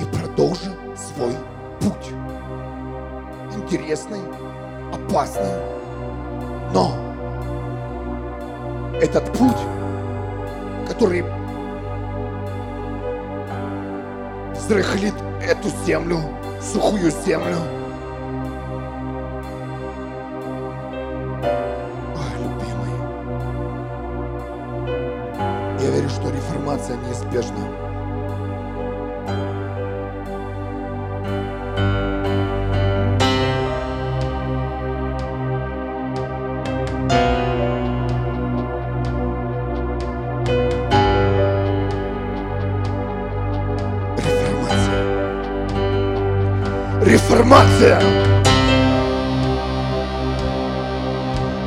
И 0.00 0.04
продолжи 0.16 0.74
свой 0.96 1.36
путь. 1.78 2.10
Интересный, 3.54 4.22
опасный. 5.12 5.44
Но 6.72 6.96
этот 9.00 9.30
путь, 9.36 9.56
который 10.88 11.22
взрыхлит 14.54 15.14
эту 15.42 15.68
землю, 15.84 16.18
сухую 16.60 17.10
землю. 17.10 17.56
Я 25.80 25.90
верю, 25.90 26.08
что 26.08 26.30
реформация 26.30 26.96
неизбежна. 26.96 27.91
Реформация. 47.82 47.98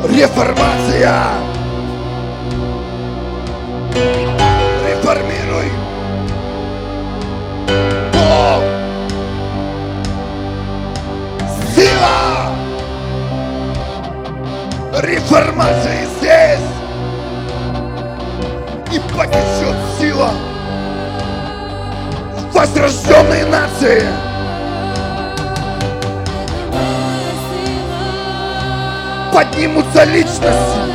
Реформация. 0.08 1.14
Реформируй. 4.88 5.72
Бог. 8.14 8.64
Сила. 11.76 12.56
Реформация 15.02 16.06
здесь. 16.18 16.70
И 18.94 19.00
потечет 19.14 19.76
сила 20.00 20.32
возрожденные 22.54 23.46
нации. 23.48 24.25
Поднимутся 29.36 30.06
личности. 30.06 30.95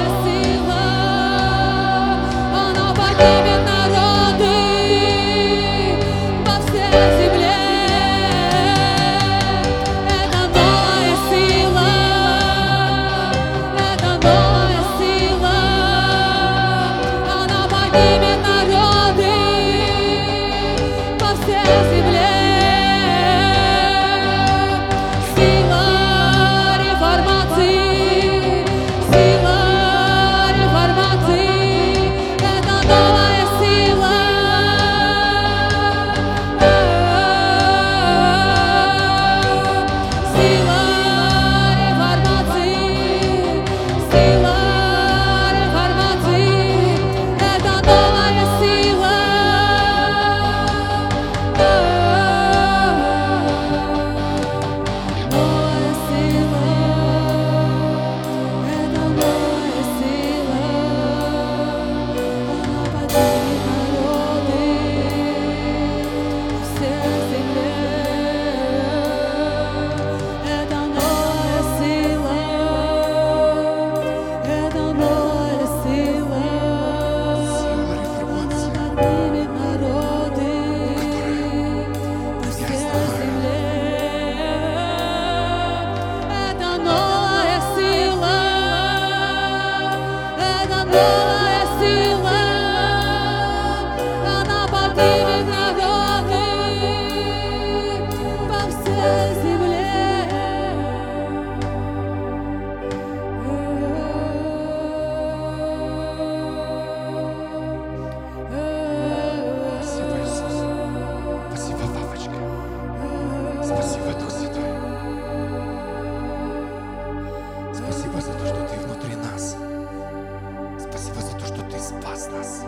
Нас 122.28 122.62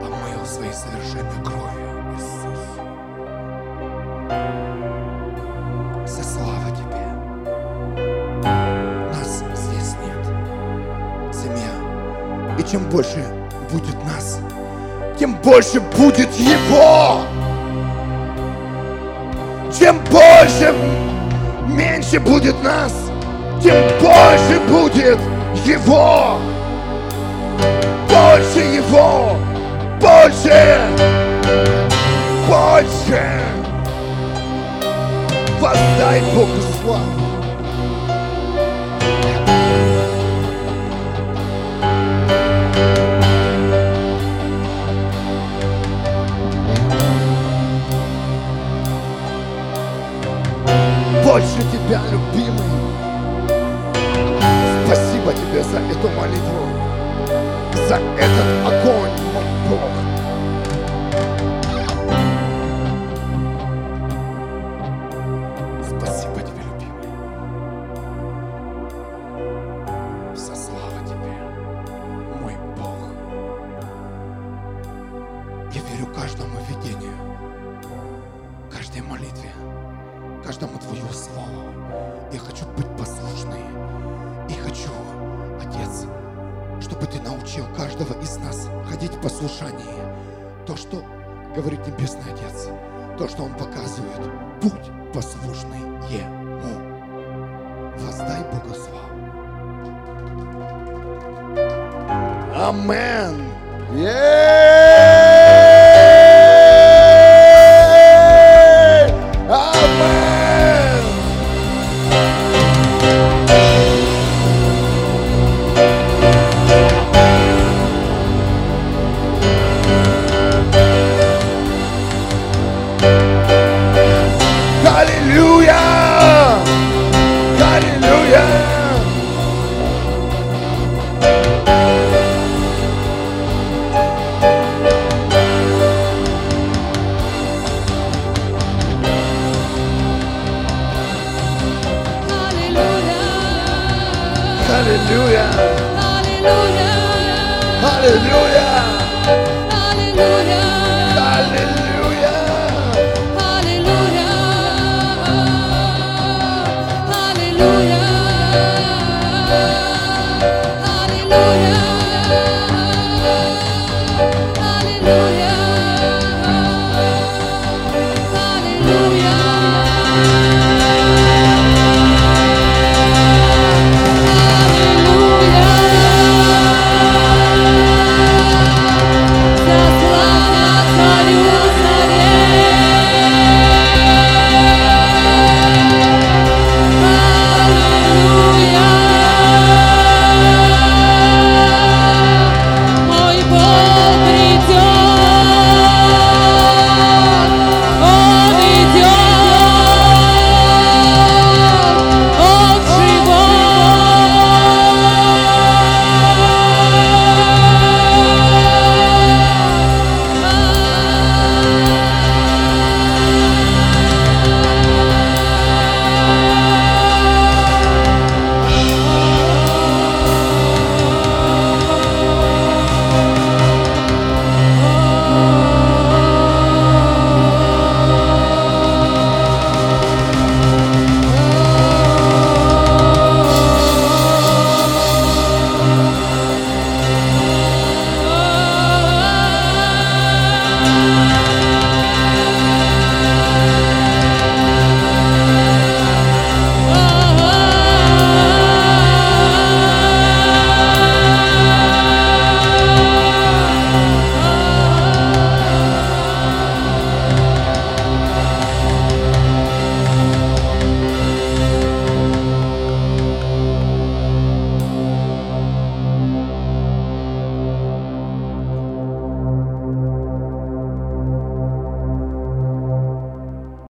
омыл 0.00 0.46
своей 0.46 0.72
совершенной 0.72 1.42
кровью, 1.44 1.88
Иисус. 2.14 2.60
Вся 6.06 6.22
слава 6.22 6.70
Тебе. 6.76 7.06
Нас 9.12 9.42
здесь 9.54 9.96
нет. 10.04 10.24
Семья. 11.34 11.72
И 12.58 12.62
чем 12.62 12.88
больше 12.88 13.24
будет 13.72 13.96
нас, 14.04 14.38
тем 15.18 15.34
больше 15.42 15.80
будет 15.80 16.32
Его. 16.34 17.22
Чем 19.76 19.98
больше, 20.04 20.72
меньше 21.66 22.20
будет 22.20 22.62
нас, 22.62 22.92
тем 23.60 23.74
больше 24.00 24.60
будет 24.68 25.18
Его. 25.64 26.53
Больше 28.34 28.58
Его. 28.58 29.36
Больше. 30.00 30.80
Больше. 32.48 33.22
Воздай 35.60 36.20
Богу 36.34 36.48
славу. 36.82 37.00
Больше 51.24 51.60
тебя, 51.70 52.00
любимый. 52.10 52.64
Спасибо 54.86 55.32
тебе 55.32 55.62
за 55.62 55.78
эту 55.78 56.08
молитву, 56.18 56.73
за 57.88 57.96
этот 57.96 58.66
огонь, 58.66 59.10